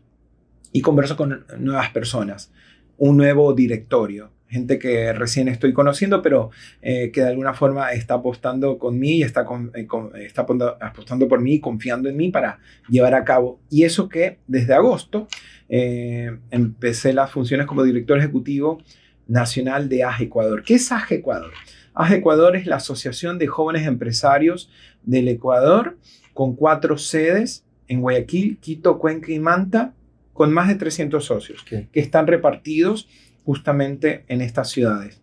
y 0.71 0.81
converso 0.81 1.15
con 1.15 1.45
nuevas 1.59 1.91
personas, 1.91 2.51
un 2.97 3.17
nuevo 3.17 3.53
directorio 3.53 4.31
gente 4.47 4.79
que 4.79 5.11
recién 5.13 5.47
estoy 5.47 5.73
conociendo, 5.73 6.21
pero 6.21 6.51
eh, 6.81 7.11
que 7.11 7.21
de 7.21 7.29
alguna 7.29 7.53
forma 7.53 7.91
está 7.91 8.15
apostando 8.15 8.77
con 8.77 8.99
mí 8.99 9.17
y 9.17 9.23
está, 9.23 9.45
eh, 9.73 9.87
está 10.25 10.45
apostando 10.81 11.27
por 11.27 11.41
mí, 11.41 11.59
confiando 11.59 12.09
en 12.09 12.17
mí 12.17 12.29
para 12.29 12.59
llevar 12.89 13.15
a 13.15 13.23
cabo. 13.23 13.59
Y 13.69 13.83
eso 13.83 14.07
que 14.07 14.39
desde 14.47 14.73
agosto 14.73 15.27
eh, 15.67 16.37
empecé 16.51 17.13
las 17.13 17.31
funciones 17.31 17.65
como 17.65 17.83
director 17.83 18.17
ejecutivo 18.17 18.81
nacional 19.27 19.89
de 19.89 20.03
AGE 20.03 20.25
Ecuador. 20.25 20.63
¿Qué 20.63 20.75
es 20.75 20.91
AGE 20.91 21.15
Ecuador? 21.15 21.51
AGE 21.93 22.15
Ecuador 22.15 22.55
es 22.55 22.67
la 22.67 22.75
Asociación 22.75 23.39
de 23.39 23.47
Jóvenes 23.47 23.87
Empresarios 23.87 24.69
del 25.03 25.27
Ecuador 25.27 25.97
con 26.33 26.55
cuatro 26.55 26.97
sedes 26.97 27.65
en 27.87 28.01
Guayaquil, 28.01 28.57
Quito, 28.59 28.99
Cuenca 28.99 29.31
y 29.31 29.39
Manta, 29.39 29.93
con 30.33 30.51
más 30.51 30.67
de 30.67 30.75
300 30.75 31.23
socios 31.23 31.63
que 31.63 31.87
están 31.93 32.27
repartidos 32.27 33.07
justamente 33.45 34.25
en 34.27 34.41
estas 34.41 34.69
ciudades. 34.69 35.21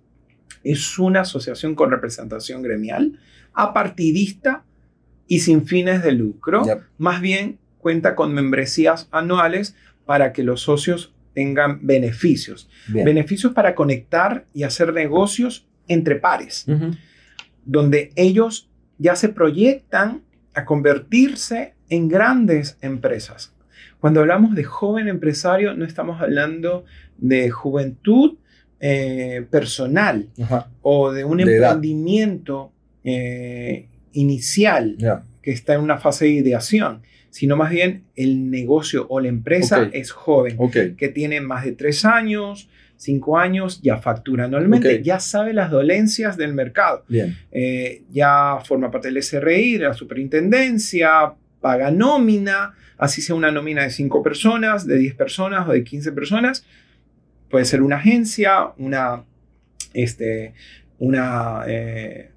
Es 0.65 0.99
una 0.99 1.21
asociación 1.23 1.75
con 1.75 1.91
representación 1.91 2.63
gremial, 2.63 3.19
apartidista 3.53 4.65
y 5.27 5.41
sin 5.41 5.67
fines 5.67 6.03
de 6.03 6.13
lucro. 6.13 6.63
Más 6.99 7.21
bien 7.21 7.59
cuenta 7.79 8.15
con 8.15 8.33
membresías 8.33 9.09
anuales 9.11 9.75
para 10.07 10.33
que 10.33 10.45
los 10.45 10.63
socios 10.63 11.13
tengan 11.35 11.85
beneficios. 11.87 12.69
Beneficios 12.89 13.53
para 13.53 13.75
conectar 13.75 14.47
y 14.55 14.63
hacer 14.63 14.93
negocios 14.93 15.67
entre 15.89 16.17
pares, 16.17 16.67
donde 17.65 18.13
ellos 18.15 18.71
ya 18.99 19.17
se 19.17 19.29
proyectan 19.29 20.23
a 20.55 20.65
convertirse 20.65 21.75
en 21.89 22.09
grandes 22.09 22.79
empresas. 22.81 23.52
Cuando 24.03 24.19
hablamos 24.19 24.57
de 24.57 24.65
joven 24.65 25.07
empresario, 25.07 25.75
no 25.75 25.85
estamos 25.85 26.21
hablando 26.21 26.85
de 27.19 27.51
juventud 27.51 28.35
eh, 28.81 29.47
personal 29.49 30.27
o 30.81 31.13
de 31.13 31.23
un 31.23 31.39
emprendimiento 31.39 32.73
eh, 33.05 33.87
inicial 34.11 34.97
que 35.41 35.53
está 35.53 35.75
en 35.75 35.83
una 35.83 35.99
fase 35.99 36.25
de 36.25 36.33
ideación, 36.33 37.03
sino 37.31 37.57
más 37.57 37.71
bien 37.71 38.03
el 38.17 38.51
negocio 38.51 39.07
o 39.09 39.21
la 39.21 39.29
empresa 39.29 39.89
es 39.93 40.11
joven, 40.11 40.59
que 40.97 41.09
tiene 41.09 41.41
más 41.41 41.65
de 41.65 41.71
tres 41.71 42.05
años, 42.05 42.69
cinco 42.97 43.39
años, 43.39 43.81
ya 43.83 43.99
factura 43.99 44.47
anualmente, 44.47 45.01
ya 45.05 45.21
sabe 45.21 45.53
las 45.53 45.71
dolencias 45.71 46.37
del 46.37 46.55
mercado, 46.55 47.05
eh, 47.53 48.03
ya 48.11 48.59
forma 48.65 48.91
parte 48.91 49.13
del 49.13 49.23
SRI, 49.23 49.79
de 49.79 49.85
la 49.85 49.95
superintendencia, 49.95 51.35
paga 51.63 51.91
nómina, 51.91 52.75
así 52.99 53.23
sea 53.23 53.35
una 53.35 53.51
nómina 53.51 53.85
de 53.85 53.91
5 53.91 54.23
personas, 54.23 54.87
de 54.87 54.99
10 54.99 55.15
personas 55.15 55.67
o 55.67 55.73
de 55.73 55.83
15 55.83 56.13
personas. 56.13 56.67
Puede 57.49 57.65
ser 57.65 57.81
una 57.81 57.97
agencia, 57.97 58.73
una, 58.77 59.25
este, 59.95 60.53
una 60.99 61.63
eh, 61.67 62.31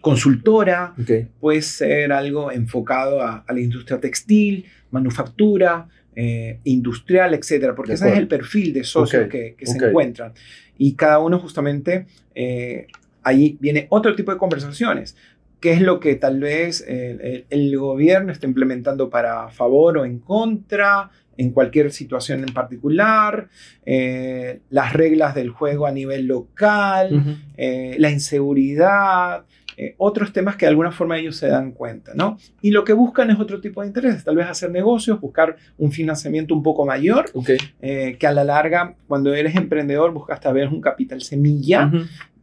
consultora, 0.00 0.94
puede 1.40 1.62
ser 1.62 2.12
algo 2.12 2.52
enfocado 2.52 3.20
a, 3.20 3.44
la 3.48 3.60
industria 3.60 4.00
textil, 4.00 4.64
manufactura, 4.90 5.88
eh, 6.14 6.60
industrial, 6.64 7.34
etcétera, 7.34 7.74
porque 7.74 7.94
ese 7.94 8.10
es 8.10 8.16
el 8.16 8.28
perfil 8.28 8.72
de 8.72 8.84
socios 8.84 9.28
que, 9.28 9.56
se 9.60 9.76
encuentran. 9.84 10.32
Y 10.78 10.94
cada 10.94 11.18
uno 11.18 11.38
justamente, 11.38 12.06
eh, 12.34 12.86
ahí 13.22 13.56
viene 13.60 13.86
otro 13.90 14.14
tipo 14.14 14.30
de 14.32 14.38
conversaciones 14.38 15.16
qué 15.66 15.72
es 15.72 15.80
lo 15.80 15.98
que 15.98 16.14
tal 16.14 16.38
vez 16.38 16.84
el, 16.86 17.76
gobierno 17.76 18.30
está 18.30 18.46
implementando 18.46 19.10
para 19.10 19.48
favor 19.48 19.98
o 19.98 20.04
en 20.04 20.20
contra, 20.20 21.10
en 21.36 21.50
cualquier 21.50 21.90
situación 21.90 22.44
en 22.44 22.54
particular, 22.54 23.48
eh, 23.84 24.60
las 24.70 24.92
reglas 24.92 25.34
del 25.34 25.50
juego 25.50 25.88
a 25.88 25.90
nivel 25.90 26.28
local, 26.28 27.40
eh, 27.56 27.96
la 27.98 28.10
inseguridad, 28.10 29.44
eh, 29.76 29.96
otros 29.98 30.32
temas 30.32 30.54
que 30.54 30.66
de 30.66 30.70
alguna 30.70 30.92
forma 30.92 31.18
ellos 31.18 31.34
se 31.34 31.48
dan 31.48 31.72
cuenta, 31.72 32.12
¿no? 32.14 32.38
Y 32.62 32.70
lo 32.70 32.84
que 32.84 32.92
buscan 32.92 33.28
es 33.30 33.40
otro 33.40 33.60
tipo 33.60 33.80
de 33.80 33.88
intereses, 33.88 34.22
tal 34.22 34.36
vez 34.36 34.46
hacer 34.46 34.70
negocios, 34.70 35.20
buscar 35.20 35.56
un 35.78 35.90
financiamiento 35.90 36.54
un 36.54 36.62
poco 36.62 36.86
mayor, 36.86 37.26
que 37.42 38.26
a 38.26 38.32
la 38.32 38.44
larga, 38.44 38.94
cuando 39.08 39.34
eres 39.34 39.56
emprendedor, 39.56 40.12
buscas 40.12 40.40
tal 40.40 40.54
vez 40.54 40.70
un 40.70 40.80
capital 40.80 41.22
semilla, 41.22 41.90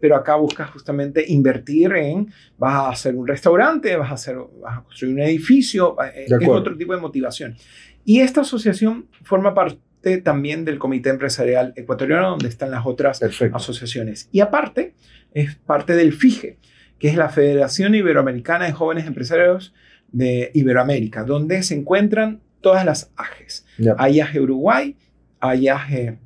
pero 0.03 0.17
acá 0.17 0.35
buscas 0.35 0.69
justamente 0.69 1.23
invertir 1.29 1.93
en, 1.93 2.29
vas 2.57 2.73
a 2.73 2.89
hacer 2.89 3.15
un 3.15 3.25
restaurante, 3.25 3.95
vas 3.95 4.11
a, 4.11 4.15
hacer, 4.15 4.35
vas 4.61 4.79
a 4.79 4.83
construir 4.83 5.13
un 5.13 5.21
edificio, 5.21 5.95
eh, 6.03 6.25
es 6.27 6.47
otro 6.49 6.75
tipo 6.75 6.93
de 6.93 6.99
motivación. 6.99 7.55
Y 8.03 8.19
esta 8.19 8.41
asociación 8.41 9.07
forma 9.21 9.53
parte 9.53 10.17
también 10.17 10.65
del 10.65 10.77
Comité 10.77 11.09
Empresarial 11.09 11.71
Ecuatoriano, 11.77 12.31
donde 12.31 12.49
están 12.49 12.71
las 12.71 12.85
otras 12.85 13.23
asociaciones. 13.53 14.27
Y 14.33 14.41
aparte, 14.41 14.93
es 15.33 15.55
parte 15.55 15.95
del 15.95 16.11
FIGE, 16.11 16.57
que 16.99 17.07
es 17.07 17.15
la 17.15 17.29
Federación 17.29 17.95
Iberoamericana 17.95 18.65
de 18.65 18.73
Jóvenes 18.73 19.07
Empresarios 19.07 19.73
de 20.11 20.51
Iberoamérica, 20.53 21.23
donde 21.23 21.63
se 21.63 21.75
encuentran 21.75 22.41
todas 22.59 22.83
las 22.83 23.09
AGES. 23.15 23.65
Hay 23.97 24.19
AGE 24.19 24.41
Uruguay, 24.41 24.97
hay 25.39 25.69
AGE 25.69 26.17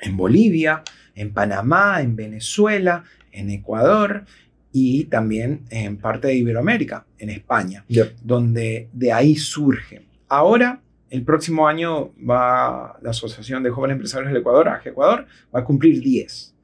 en 0.00 0.16
Bolivia, 0.16 0.82
en 1.14 1.32
Panamá, 1.32 2.00
en 2.00 2.16
Venezuela, 2.16 3.04
en 3.32 3.50
Ecuador 3.50 4.24
y 4.72 5.04
también 5.04 5.62
en 5.70 5.96
parte 5.96 6.28
de 6.28 6.34
Iberoamérica, 6.34 7.06
en 7.18 7.30
España, 7.30 7.84
donde 8.22 8.88
de 8.92 9.12
ahí 9.12 9.36
surge. 9.36 10.06
Ahora, 10.28 10.80
el 11.10 11.24
próximo 11.24 11.66
año 11.66 12.12
va 12.18 12.96
la 13.02 13.10
Asociación 13.10 13.62
de 13.62 13.70
Jóvenes 13.70 13.94
Empresarios 13.94 14.32
del 14.32 14.40
Ecuador, 14.40 14.68
AG 14.68 14.88
Ecuador, 14.88 15.26
va 15.54 15.60
a 15.60 15.64
cumplir 15.64 16.00
10. 16.00 16.54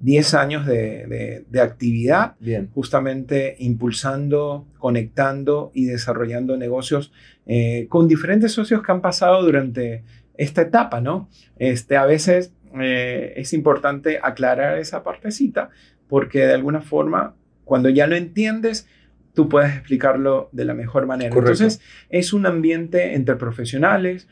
10 0.00 0.34
años 0.34 0.66
de, 0.66 1.46
actividad, 1.62 2.34
justamente 2.74 3.56
impulsando, 3.60 4.66
conectando 4.78 5.70
y 5.72 5.86
desarrollando 5.86 6.56
negocios 6.56 7.12
eh, 7.46 7.86
con 7.88 8.08
diferentes 8.08 8.52
socios 8.52 8.82
que 8.82 8.92
han 8.92 9.00
pasado 9.00 9.42
durante 9.42 10.04
esta 10.36 10.62
etapa, 10.62 11.00
¿no? 11.00 11.28
Este, 11.56 11.96
a 11.96 12.04
veces 12.04 12.52
eh, 12.80 13.34
es 13.36 13.52
importante 13.52 14.18
aclarar 14.22 14.78
esa 14.78 15.02
partecita 15.02 15.70
porque 16.08 16.46
de 16.46 16.54
alguna 16.54 16.80
forma, 16.80 17.34
cuando 17.64 17.88
ya 17.88 18.06
lo 18.06 18.16
entiendes, 18.16 18.88
tú 19.34 19.48
puedes 19.48 19.72
explicarlo 19.72 20.48
de 20.52 20.64
la 20.64 20.74
mejor 20.74 21.06
manera. 21.06 21.34
Entonces, 21.34 21.80
es 22.08 22.32
un 22.32 22.46
ambiente 22.46 23.14
entre 23.14 23.36
profesionales, 23.36 24.28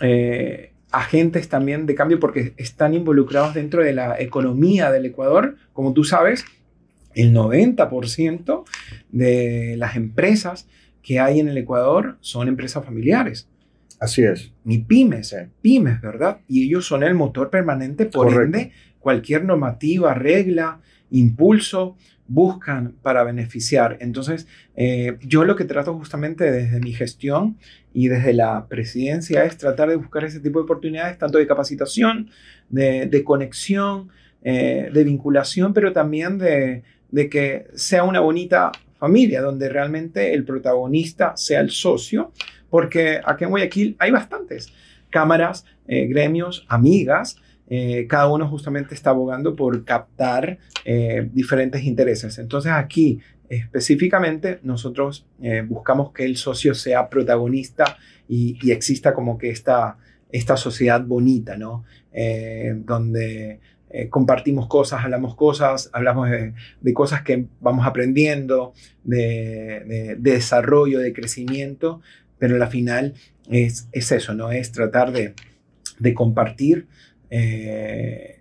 eh, 0.00 0.72
agentes 0.90 1.48
también 1.48 1.86
de 1.86 1.94
cambio 1.94 2.18
porque 2.18 2.54
están 2.56 2.94
involucrados 2.94 3.54
dentro 3.54 3.82
de 3.82 3.92
la 3.92 4.20
economía 4.20 4.90
del 4.90 5.06
Ecuador. 5.06 5.56
Como 5.72 5.92
tú 5.92 6.04
sabes, 6.04 6.44
El 7.14 7.34
90% 7.34 8.64
de 9.10 9.74
las 9.76 9.96
empresas 9.96 10.68
que 11.02 11.18
hay 11.18 11.40
en 11.40 11.48
el 11.48 11.58
Ecuador 11.58 12.16
son 12.20 12.48
empresas 12.48 12.84
familiares. 12.84 13.48
Así 14.00 14.22
es. 14.22 14.52
Ni 14.64 14.78
pymes, 14.78 15.34
pymes, 15.60 16.00
¿verdad? 16.00 16.38
Y 16.46 16.66
ellos 16.66 16.86
son 16.86 17.02
el 17.02 17.14
motor 17.14 17.50
permanente, 17.50 18.06
por 18.06 18.32
ende, 18.42 18.72
cualquier 19.00 19.44
normativa, 19.44 20.14
regla, 20.14 20.80
impulso, 21.10 21.96
buscan 22.28 22.94
para 23.02 23.24
beneficiar. 23.24 23.96
Entonces, 24.00 24.46
eh, 24.76 25.16
yo 25.22 25.44
lo 25.44 25.56
que 25.56 25.64
trato 25.64 25.94
justamente 25.94 26.52
desde 26.52 26.78
mi 26.78 26.92
gestión 26.92 27.56
y 27.92 28.08
desde 28.08 28.34
la 28.34 28.68
presidencia 28.68 29.44
es 29.44 29.56
tratar 29.56 29.88
de 29.88 29.96
buscar 29.96 30.24
ese 30.24 30.38
tipo 30.38 30.58
de 30.58 30.64
oportunidades, 30.64 31.18
tanto 31.18 31.38
de 31.38 31.46
capacitación, 31.46 32.30
de, 32.68 33.22
conexión, 33.24 34.10
eh, 34.42 34.90
de 34.92 35.04
vinculación, 35.04 35.72
pero 35.72 35.92
también 35.92 36.38
de, 36.38 36.82
que 37.30 37.66
sea 37.74 38.04
una 38.04 38.20
bonita 38.20 38.70
familia, 38.98 39.40
donde 39.40 39.70
realmente 39.70 40.34
el 40.34 40.44
protagonista 40.44 41.34
sea 41.36 41.60
el 41.60 41.70
socio, 41.70 42.32
porque 42.70 43.20
aquí 43.24 43.44
en 43.44 43.50
Guayaquil 43.50 43.96
hay 43.98 44.10
bastantes 44.10 44.72
cámaras, 45.10 45.64
eh, 45.86 46.06
gremios, 46.06 46.66
amigas, 46.68 47.36
eh, 47.70 48.06
cada 48.08 48.28
uno 48.28 48.48
justamente 48.48 48.94
está 48.94 49.10
abogando 49.10 49.54
por 49.54 49.84
captar 49.84 50.58
eh, 50.84 51.28
diferentes 51.32 51.84
intereses. 51.84 52.38
Entonces 52.38 52.72
aquí 52.72 53.20
específicamente 53.48 54.60
nosotros 54.62 55.26
buscamos 55.68 56.12
que 56.12 56.26
el 56.26 56.36
socio 56.36 56.74
sea 56.74 57.08
protagonista 57.08 57.96
y, 58.28 58.70
exista 58.70 59.14
como 59.14 59.38
que 59.38 59.48
esta, 59.48 59.96
esta 60.30 60.58
sociedad 60.58 61.02
bonita, 61.02 61.56
¿no? 61.56 61.84
donde 62.84 63.60
compartimos 64.10 64.66
cosas, 64.66 65.02
hablamos 65.02 65.34
cosas, 65.34 65.88
hablamos 65.94 66.28
de, 66.28 66.92
cosas 66.92 67.22
que 67.22 67.46
vamos 67.62 67.86
aprendiendo, 67.86 68.74
de, 69.02 70.16
desarrollo, 70.18 70.98
de 70.98 71.14
crecimiento, 71.14 72.02
pero 72.38 72.62
al 72.62 72.70
final 72.70 73.14
es, 73.50 73.88
es 73.92 74.12
eso, 74.12 74.34
¿no? 74.34 74.50
Es 74.50 74.72
tratar 74.72 75.12
de, 75.12 75.34
de 75.98 76.14
compartir 76.14 76.86
eh, 77.30 78.40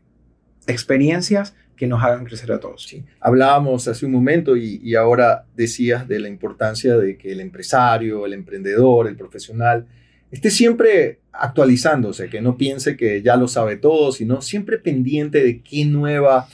experiencias 0.68 1.56
que 1.76 1.88
nos 1.88 2.04
hagan 2.04 2.26
crecer 2.26 2.52
a 2.52 2.60
todos. 2.60 2.94
Hablábamos 3.20 3.88
hace 3.88 4.06
un 4.06 4.12
momento 4.12 4.58
y, 4.58 4.96
ahora 4.96 5.46
decías 5.56 6.08
de 6.08 6.20
la 6.20 6.28
importancia 6.28 6.98
de 6.98 7.18
que 7.18 7.32
el 7.32 7.40
empresario, 7.40 8.26
el 8.26 8.34
emprendedor, 8.34 9.08
el 9.08 9.16
profesional, 9.16 9.86
esté 10.32 10.50
siempre 10.50 11.20
actualizándose, 11.32 12.30
que 12.30 12.42
no 12.42 12.58
piense 12.58 12.98
que 12.98 13.22
ya 13.22 13.36
lo 13.36 13.48
sabe 13.48 13.78
todo, 13.78 14.12
sino 14.12 14.42
siempre 14.42 14.80
pendiente 14.80 15.44
de 15.44 15.62
qué 15.62 15.86
nuevas 15.86 16.52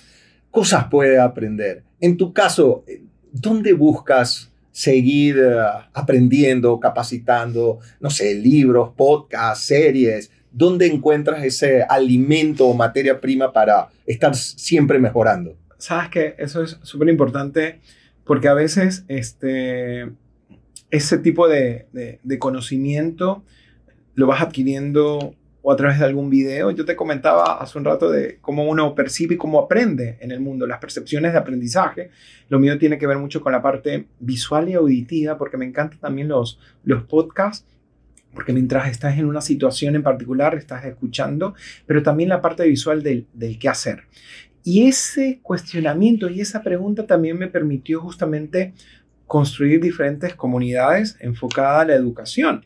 cosas 0.52 0.88
puede 0.92 1.20
aprender. 1.20 1.84
En 2.02 2.18
tu 2.18 2.34
caso, 2.34 2.84
¿dónde 3.32 3.72
buscas 3.72 4.52
seguir 4.74 5.38
eh, 5.38 5.56
aprendiendo, 5.94 6.78
capacitando, 6.82 7.80
no 8.02 8.10
sé, 8.10 8.36
libros, 8.36 8.90
podcasts, 8.98 9.68
series? 9.68 10.30
¿dónde 10.54 10.86
encuentras 10.86 11.44
ese 11.44 11.82
alimento 11.82 12.68
o 12.68 12.74
materia 12.74 13.20
prima 13.20 13.52
para 13.52 13.90
estar 14.06 14.36
siempre 14.36 15.00
mejorando? 15.00 15.58
Sabes 15.78 16.10
que 16.10 16.36
eso 16.38 16.64
es 16.64 16.78
súper 16.84 17.10
importante 17.10 17.82
porque 18.24 18.48
a 18.48 18.54
veces 18.54 19.04
este, 19.10 20.12
ese 20.92 21.18
tipo 21.18 21.50
de, 21.50 21.88
conocimiento 22.40 23.44
lo 24.16 24.28
vas 24.28 24.42
adquiriendo 24.42 25.36
o 25.64 25.72
a 25.72 25.76
través 25.76 25.98
de 25.98 26.06
algún 26.06 26.30
video. 26.30 26.70
Yo 26.72 26.86
te 26.86 26.96
comentaba 26.96 27.60
hace 27.60 27.78
un 27.80 27.86
rato 27.86 28.12
de 28.12 28.38
cómo 28.42 28.70
uno 28.70 28.94
percibe 28.94 29.36
y 29.36 29.38
cómo 29.38 29.60
aprende 29.60 30.18
en 30.20 30.32
el 30.32 30.42
mundo, 30.42 30.68
las 30.68 30.80
percepciones 30.80 31.32
de 31.32 31.40
aprendizaje. 31.40 32.12
Lo 32.50 32.60
mío 32.60 32.78
tiene 32.78 32.98
que 33.00 33.08
ver 33.08 33.18
mucho 33.18 33.42
con 33.42 33.54
la 33.54 33.62
parte 33.62 34.06
visual 34.20 34.70
y 34.70 34.74
auditiva, 34.74 35.38
porque 35.38 35.58
me 35.58 35.66
encantan 35.66 36.00
también 36.00 36.28
los, 36.28 36.60
los 36.84 37.04
podcasts 37.04 37.66
porque 38.34 38.52
mientras 38.52 38.90
estás 38.90 39.18
en 39.20 39.26
una 39.26 39.42
situación 39.42 39.96
en 39.96 40.02
particular, 40.02 40.56
estás 40.56 40.84
escuchando, 40.86 41.54
pero 41.86 42.02
también 42.02 42.30
la 42.30 42.42
parte 42.42 42.68
visual 42.68 43.04
del, 43.04 43.28
del 43.32 43.60
qué 43.60 43.70
hacer. 43.70 44.06
Y 44.64 44.88
ese 44.88 45.40
cuestionamiento 45.44 46.30
y 46.30 46.42
esa 46.42 46.64
pregunta 46.64 47.06
también 47.06 47.38
me 47.38 47.48
permitió 47.48 48.02
justamente 48.02 48.74
construir 49.28 49.82
diferentes 49.82 50.34
comunidades 50.36 51.16
enfocadas 51.20 51.82
a 51.82 51.86
la 51.86 51.96
educación. 51.96 52.66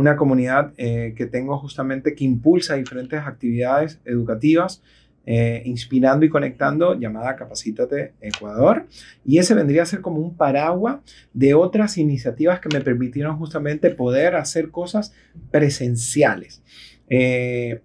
Una 0.00 0.16
comunidad 0.16 0.72
eh, 0.78 1.12
que 1.14 1.26
tengo 1.26 1.58
justamente 1.58 2.14
que 2.14 2.24
impulsa 2.24 2.76
diferentes 2.76 3.20
actividades 3.20 4.00
educativas 4.06 4.82
eh, 5.26 5.60
inspirando 5.66 6.24
y 6.24 6.30
conectando, 6.30 6.98
llamada 6.98 7.36
Capacítate 7.36 8.14
Ecuador. 8.22 8.86
Y 9.26 9.36
ese 9.36 9.54
vendría 9.54 9.82
a 9.82 9.86
ser 9.86 10.00
como 10.00 10.20
un 10.20 10.34
paraguas 10.34 11.00
de 11.34 11.52
otras 11.52 11.98
iniciativas 11.98 12.60
que 12.60 12.70
me 12.72 12.80
permitieron 12.80 13.36
justamente 13.36 13.90
poder 13.90 14.36
hacer 14.36 14.70
cosas 14.70 15.12
presenciales. 15.50 16.62
Eh, 17.10 17.82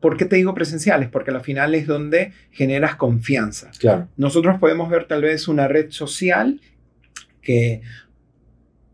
¿Por 0.00 0.18
qué 0.18 0.26
te 0.26 0.36
digo 0.36 0.52
presenciales? 0.52 1.08
Porque 1.08 1.30
al 1.30 1.40
final 1.40 1.74
es 1.74 1.86
donde 1.86 2.32
generas 2.50 2.96
confianza. 2.96 3.70
Claro. 3.78 4.08
Nosotros 4.18 4.60
podemos 4.60 4.90
ver 4.90 5.06
tal 5.06 5.22
vez 5.22 5.48
una 5.48 5.66
red 5.66 5.90
social 5.90 6.60
que 7.40 7.80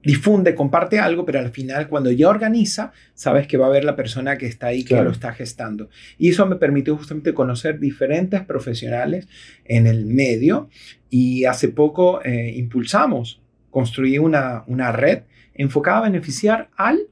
difunde, 0.04 0.54
comparte 0.54 0.98
algo, 0.98 1.24
pero 1.24 1.38
al 1.38 1.50
final 1.50 1.88
cuando 1.88 2.10
ya 2.10 2.28
organiza, 2.28 2.92
sabes 3.14 3.46
que 3.46 3.56
va 3.56 3.66
a 3.66 3.68
haber 3.68 3.84
la 3.84 3.96
persona 3.96 4.36
que 4.36 4.46
está 4.46 4.68
ahí, 4.68 4.84
que 4.84 5.00
lo 5.02 5.10
está 5.10 5.32
gestando. 5.32 5.88
Y 6.18 6.30
eso 6.30 6.46
me 6.46 6.56
permitió 6.56 6.96
justamente 6.96 7.34
conocer 7.34 7.78
diferentes 7.78 8.42
profesionales 8.42 9.28
en 9.64 9.86
el 9.86 10.06
medio 10.06 10.68
y 11.10 11.44
hace 11.44 11.68
poco 11.68 12.22
eh, 12.24 12.52
impulsamos, 12.56 13.40
construí 13.70 14.18
una, 14.18 14.64
una 14.66 14.92
red 14.92 15.22
enfocada 15.54 15.98
a 15.98 16.02
beneficiar 16.02 16.70
al 16.76 17.08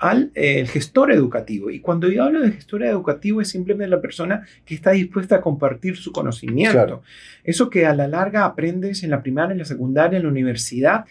al 0.00 0.32
eh, 0.34 0.64
gestor 0.66 1.12
educativo. 1.12 1.70
Y 1.70 1.80
cuando 1.80 2.08
yo 2.08 2.24
hablo 2.24 2.40
de 2.40 2.52
gestor 2.52 2.82
educativo 2.82 3.42
es 3.42 3.48
simplemente 3.48 3.90
la 3.90 4.00
persona 4.00 4.46
que 4.64 4.74
está 4.74 4.92
dispuesta 4.92 5.36
a 5.36 5.40
compartir 5.42 5.96
su 5.98 6.10
conocimiento. 6.10 7.02
Eso 7.44 7.68
que 7.68 7.84
a 7.84 7.94
la 7.94 8.08
larga 8.08 8.46
aprendes 8.46 9.02
en 9.04 9.10
la 9.10 9.20
primaria, 9.22 9.52
en 9.52 9.58
la 9.58 9.66
secundaria, 9.66 10.16
en 10.16 10.22
la 10.22 10.30
universidad, 10.30 11.04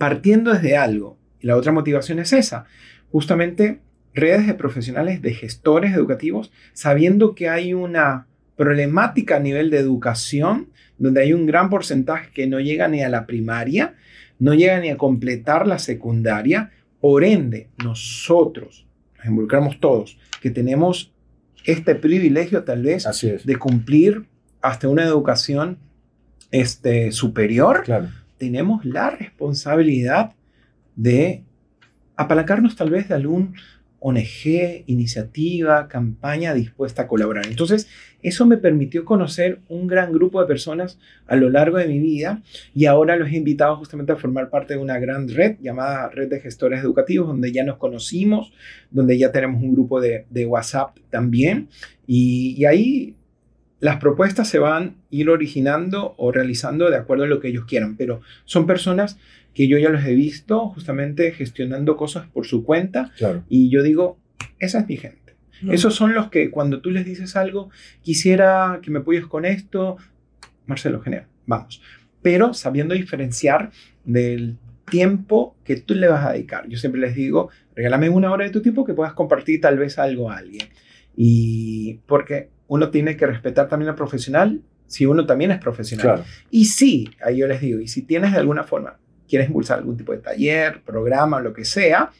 partiendo 0.00 0.54
desde 0.54 0.78
algo. 0.78 1.18
Y 1.40 1.46
la 1.46 1.56
otra 1.56 1.72
motivación 1.72 2.20
es 2.20 2.32
esa, 2.32 2.64
justamente 3.12 3.80
redes 4.14 4.46
de 4.46 4.54
profesionales, 4.54 5.20
de 5.20 5.34
gestores 5.34 5.94
educativos, 5.94 6.50
sabiendo 6.72 7.34
que 7.34 7.50
hay 7.50 7.74
una 7.74 8.26
problemática 8.56 9.36
a 9.36 9.40
nivel 9.40 9.68
de 9.68 9.76
educación, 9.76 10.70
donde 10.96 11.20
hay 11.20 11.34
un 11.34 11.44
gran 11.44 11.68
porcentaje 11.68 12.30
que 12.32 12.46
no 12.46 12.60
llega 12.60 12.88
ni 12.88 13.02
a 13.02 13.10
la 13.10 13.26
primaria, 13.26 13.94
no 14.38 14.54
llega 14.54 14.80
ni 14.80 14.88
a 14.88 14.96
completar 14.96 15.66
la 15.66 15.78
secundaria, 15.78 16.70
por 16.98 17.22
ende, 17.22 17.68
nosotros, 17.84 18.86
nos 19.18 19.26
involucramos 19.26 19.80
todos, 19.80 20.18
que 20.40 20.48
tenemos 20.48 21.12
este 21.66 21.94
privilegio 21.94 22.64
tal 22.64 22.84
vez 22.84 23.06
de 23.44 23.56
cumplir 23.56 24.24
hasta 24.62 24.88
una 24.88 25.04
educación 25.04 25.78
este, 26.52 27.12
superior, 27.12 27.82
claro 27.84 28.08
tenemos 28.40 28.86
la 28.86 29.10
responsabilidad 29.10 30.32
de 30.96 31.44
apalancarnos 32.16 32.74
tal 32.74 32.88
vez 32.88 33.06
de 33.08 33.14
algún 33.14 33.54
ONG, 33.98 34.84
iniciativa, 34.86 35.86
campaña 35.86 36.54
dispuesta 36.54 37.02
a 37.02 37.06
colaborar. 37.06 37.46
Entonces, 37.46 37.86
eso 38.22 38.46
me 38.46 38.56
permitió 38.56 39.04
conocer 39.04 39.60
un 39.68 39.86
gran 39.86 40.10
grupo 40.10 40.40
de 40.40 40.46
personas 40.46 40.98
a 41.26 41.36
lo 41.36 41.50
largo 41.50 41.76
de 41.76 41.86
mi 41.86 41.98
vida 41.98 42.42
y 42.74 42.86
ahora 42.86 43.16
los 43.16 43.28
he 43.28 43.36
invitado 43.36 43.76
justamente 43.76 44.12
a 44.12 44.16
formar 44.16 44.48
parte 44.48 44.72
de 44.72 44.80
una 44.80 44.98
gran 44.98 45.28
red 45.28 45.58
llamada 45.60 46.08
Red 46.08 46.30
de 46.30 46.40
Gestores 46.40 46.80
Educativos, 46.80 47.28
donde 47.28 47.52
ya 47.52 47.62
nos 47.62 47.76
conocimos, 47.76 48.54
donde 48.90 49.18
ya 49.18 49.32
tenemos 49.32 49.62
un 49.62 49.74
grupo 49.74 50.00
de, 50.00 50.24
WhatsApp 50.46 50.96
también 51.10 51.68
y, 52.06 52.54
y 52.56 52.64
ahí 52.64 53.16
las 53.80 53.96
propuestas 53.96 54.48
se 54.48 54.58
van 54.58 54.82
a 54.82 54.94
ir 55.10 55.30
originando 55.30 56.14
o 56.18 56.32
realizando 56.32 56.90
de 56.90 56.96
acuerdo 56.96 57.24
a 57.24 57.26
lo 57.26 57.40
que 57.40 57.48
ellos 57.48 57.64
quieran, 57.64 57.96
pero 57.96 58.20
son 58.44 58.66
personas 58.66 59.18
que 59.54 59.68
yo 59.68 59.78
ya 59.78 59.88
los 59.88 60.04
he 60.04 60.14
visto 60.14 60.68
justamente 60.68 61.32
gestionando 61.32 61.96
cosas 61.96 62.28
por 62.28 62.46
su 62.46 62.62
cuenta 62.62 63.10
y 63.48 63.70
yo 63.70 63.82
digo, 63.82 64.18
esa 64.58 64.80
es 64.80 64.88
mi 64.88 64.96
gente. 64.96 65.18
Esos 65.68 65.94
son 65.94 66.14
los 66.14 66.30
que 66.30 66.50
cuando 66.50 66.80
tú 66.80 66.90
les 66.90 67.04
dices 67.04 67.36
algo, 67.36 67.70
quisiera 68.02 68.80
que 68.82 68.90
me 68.90 69.00
apoyes 69.00 69.26
con 69.26 69.44
esto, 69.44 69.98
Marcelo, 70.66 71.00
genial, 71.02 71.26
vamos. 71.46 71.82
Pero 72.22 72.54
sabiendo 72.54 72.94
diferenciar 72.94 73.70
del 74.04 74.56
tiempo 74.90 75.56
que 75.64 75.76
tú 75.76 75.94
le 75.94 76.08
vas 76.08 76.24
a 76.24 76.32
dedicar. 76.32 76.68
Yo 76.68 76.78
siempre 76.78 77.00
les 77.00 77.14
digo, 77.14 77.50
regálame 77.74 78.08
una 78.08 78.32
hora 78.32 78.44
de 78.44 78.50
tu 78.50 78.62
tiempo 78.62 78.84
que 78.84 78.94
puedas 78.94 79.12
compartir 79.12 79.60
tal 79.60 79.78
vez 79.78 79.98
algo 79.98 80.30
a 80.30 80.38
alguien. 80.38 80.68
Y 81.16 82.00
porque 82.06 82.48
uno 82.70 82.90
tiene 82.90 83.16
que 83.16 83.26
respetar 83.26 83.68
también 83.68 83.88
al 83.88 83.96
profesional 83.96 84.62
si 84.86 85.04
uno 85.04 85.26
también 85.26 85.50
es 85.50 85.58
profesional. 85.58 86.24
Y 86.50 86.66
sí, 86.66 87.10
ahí 87.20 87.38
yo 87.38 87.48
les 87.48 87.60
digo, 87.60 87.80
y 87.80 87.88
si 87.88 88.02
tienes 88.02 88.32
de 88.32 88.38
alguna 88.38 88.62
forma, 88.62 88.96
quieres 89.28 89.48
impulsar 89.48 89.78
algún 89.78 89.96
tipo 89.96 90.12
de 90.12 90.18
taller, 90.18 90.80
programa, 90.82 91.40
lo 91.40 91.52
que 91.52 91.64
sea, 91.64 92.10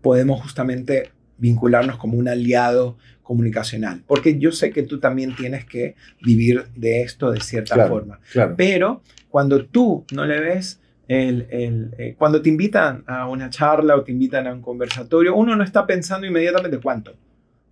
podemos 0.00 0.40
justamente 0.42 1.10
vincularnos 1.38 1.96
como 1.96 2.16
un 2.16 2.28
aliado 2.28 2.98
comunicacional, 3.24 4.04
porque 4.06 4.38
yo 4.38 4.52
sé 4.52 4.70
que 4.70 4.84
tú 4.84 5.00
también 5.00 5.34
tienes 5.34 5.64
que 5.64 5.96
vivir 6.22 6.66
de 6.76 7.02
esto 7.02 7.32
de 7.32 7.40
cierta 7.40 7.88
forma. 7.88 8.20
Claro. 8.30 8.54
Pero 8.56 9.02
cuando 9.28 9.66
tú 9.66 10.04
no 10.12 10.24
le 10.24 10.38
ves 10.38 10.80
el, 11.08 11.48
el 11.50 11.94
eh, 11.98 12.14
cuando 12.16 12.42
te 12.42 12.48
invitan 12.48 13.02
a 13.08 13.26
una 13.26 13.50
charla 13.50 13.96
o 13.96 14.04
te 14.04 14.12
invitan 14.12 14.46
a 14.46 14.52
un 14.52 14.62
conversatorio, 14.62 15.34
uno 15.34 15.56
no 15.56 15.64
está 15.64 15.84
pensando 15.84 16.28
inmediatamente 16.28 16.78
cuánto, 16.78 17.16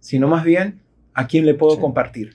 sino 0.00 0.26
más 0.26 0.42
bien 0.42 0.80
a 1.16 1.26
quién 1.26 1.46
le 1.46 1.54
puedo 1.54 1.80
compartir. 1.80 2.34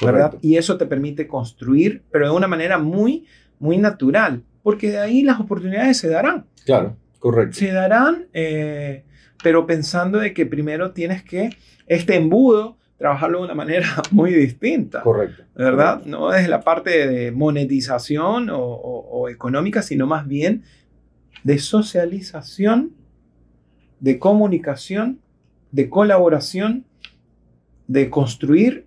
¿verdad? 0.00 0.38
Y 0.40 0.56
eso 0.56 0.78
te 0.78 0.86
permite 0.86 1.26
construir, 1.26 2.04
pero 2.12 2.30
de 2.30 2.34
una 2.34 2.46
manera 2.46 2.78
muy, 2.78 3.26
muy 3.58 3.76
natural, 3.76 4.44
porque 4.62 4.90
de 4.90 4.98
ahí 4.98 5.22
las 5.22 5.40
oportunidades 5.40 5.98
se 5.98 6.08
darán. 6.08 6.46
Claro, 6.64 6.96
correcto. 7.18 7.56
Se 7.58 7.72
darán, 7.72 8.28
eh, 8.32 9.04
pero 9.42 9.66
pensando 9.66 10.18
de 10.18 10.32
que 10.32 10.46
primero 10.46 10.92
tienes 10.92 11.24
que 11.24 11.50
este 11.86 12.14
embudo 12.14 12.78
trabajarlo 12.98 13.38
de 13.38 13.44
una 13.46 13.54
manera 13.54 13.88
muy 14.12 14.32
distinta. 14.32 15.02
Correcto. 15.02 15.42
¿Verdad? 15.56 16.04
No 16.04 16.30
desde 16.30 16.48
la 16.48 16.60
parte 16.60 17.08
de 17.08 17.32
monetización 17.32 18.48
o, 18.52 19.28
económica, 19.28 19.82
sino 19.82 20.06
más 20.06 20.26
bien 20.26 20.62
de 21.42 21.58
socialización, 21.58 22.92
de 23.98 24.18
comunicación, 24.18 25.20
de 25.72 25.90
colaboración, 25.90 26.86
de 27.90 28.08
construir 28.08 28.86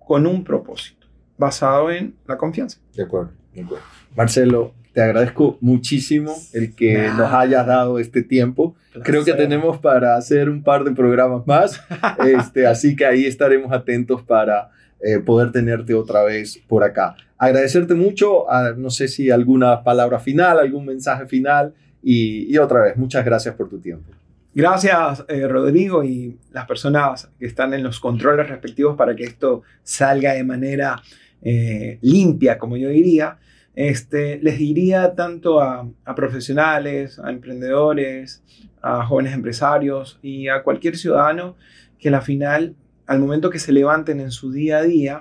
con 0.00 0.26
un 0.26 0.42
propósito, 0.42 1.06
basado 1.38 1.88
en 1.88 2.16
la 2.26 2.36
confianza. 2.36 2.78
De 2.96 3.04
acuerdo, 3.04 3.30
de 3.54 3.62
acuerdo. 3.62 3.84
Marcelo, 4.16 4.74
te 4.92 5.00
agradezco 5.00 5.56
muchísimo 5.60 6.34
el 6.52 6.74
que 6.74 7.10
nos 7.16 7.32
hayas 7.32 7.64
dado 7.64 8.00
este 8.00 8.24
tiempo. 8.24 8.74
Creo 9.04 9.24
que 9.24 9.34
tenemos 9.34 9.78
para 9.78 10.16
hacer 10.16 10.50
un 10.50 10.64
par 10.64 10.82
de 10.82 10.90
programas 10.90 11.46
más, 11.46 11.80
este, 12.26 12.66
así 12.66 12.96
que 12.96 13.06
ahí 13.06 13.24
estaremos 13.24 13.70
atentos 13.70 14.20
para 14.24 14.70
eh, 15.00 15.20
poder 15.20 15.52
tenerte 15.52 15.94
otra 15.94 16.24
vez 16.24 16.60
por 16.66 16.82
acá. 16.82 17.14
Agradecerte 17.38 17.94
mucho, 17.94 18.50
ah, 18.50 18.72
no 18.76 18.90
sé 18.90 19.06
si 19.06 19.30
alguna 19.30 19.84
palabra 19.84 20.18
final, 20.18 20.58
algún 20.58 20.86
mensaje 20.86 21.26
final 21.26 21.72
y, 22.02 22.58
otra 22.58 22.80
vez, 22.80 22.96
muchas 22.96 23.24
gracias 23.24 23.54
por 23.54 23.68
tu 23.68 23.78
tiempo. 23.78 24.10
Gracias, 24.52 25.24
eh, 25.28 25.46
Rodrigo, 25.46 26.02
y 26.02 26.36
las 26.50 26.66
personas 26.66 27.30
que 27.38 27.46
están 27.46 27.72
en 27.72 27.84
los 27.84 28.00
controles 28.00 28.48
respectivos 28.48 28.96
para 28.96 29.14
que 29.14 29.22
esto 29.22 29.62
salga 29.84 30.32
de 30.32 30.42
manera 30.42 31.00
eh, 31.40 31.98
limpia, 32.02 32.58
como 32.58 32.76
yo 32.76 32.88
diría. 32.88 33.38
Este, 33.76 34.40
les 34.42 34.58
diría 34.58 35.14
tanto 35.14 35.60
a, 35.60 35.88
profesionales, 36.16 37.20
a 37.20 37.30
emprendedores, 37.30 38.42
a 38.82 39.06
jóvenes 39.06 39.34
empresarios 39.34 40.18
y 40.20 40.48
a 40.48 40.64
cualquier 40.64 40.96
ciudadano 40.96 41.56
que 42.00 42.08
a 42.08 42.12
la 42.12 42.20
final, 42.20 42.74
al 43.06 43.20
momento 43.20 43.50
que 43.50 43.60
se 43.60 43.70
levanten 43.70 44.18
en 44.18 44.32
su 44.32 44.50
día 44.50 44.78
a 44.78 44.82
día, 44.82 45.20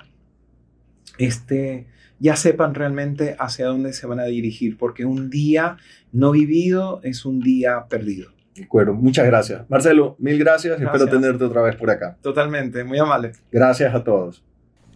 este, 1.20 1.86
ya 2.18 2.36
sepan 2.36 2.74
realmente 2.74 3.36
hacia 3.38 3.68
dónde 3.68 3.94
se 3.94 4.08
van 4.08 4.20
a 4.20 4.26
dirigir, 4.26 4.76
porque 4.76 5.06
un 5.06 5.30
día 5.30 5.78
no 6.12 6.32
vivido 6.32 7.00
es 7.04 7.26
un 7.26 7.42
día 7.42 7.86
perdido. 7.88 8.39
De 8.56 8.64
acuerdo, 8.64 8.94
muchas 8.94 9.26
gracias. 9.26 9.70
Marcelo, 9.70 10.16
mil 10.20 10.38
gracias. 10.38 10.80
gracias. 10.80 11.02
Espero 11.02 11.20
tenerte 11.20 11.44
otra 11.44 11.62
vez 11.62 11.76
por 11.76 11.90
acá. 11.90 12.18
Totalmente, 12.22 12.84
muy 12.84 13.00
amable. 13.00 13.32
Gracias 13.52 13.94
a 13.94 14.04
todos. 14.04 14.44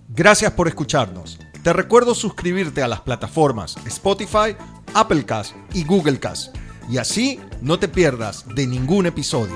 Gracias 0.10 0.52
por 0.52 0.68
escucharnos. 0.68 1.40
Te 1.64 1.72
recuerdo 1.72 2.14
suscribirte 2.14 2.84
a 2.84 2.88
las 2.88 3.02
plataformas 3.02 3.78
Spotify, 3.86 4.56
Applecast 4.94 5.56
y 5.74 5.86
Googlecast 5.86 6.56
y 6.90 6.98
así 6.98 7.40
no 7.62 7.80
te 7.80 7.88
pierdas 7.88 8.46
de 8.54 8.68
ningún 8.68 9.06
episodio. 9.06 9.56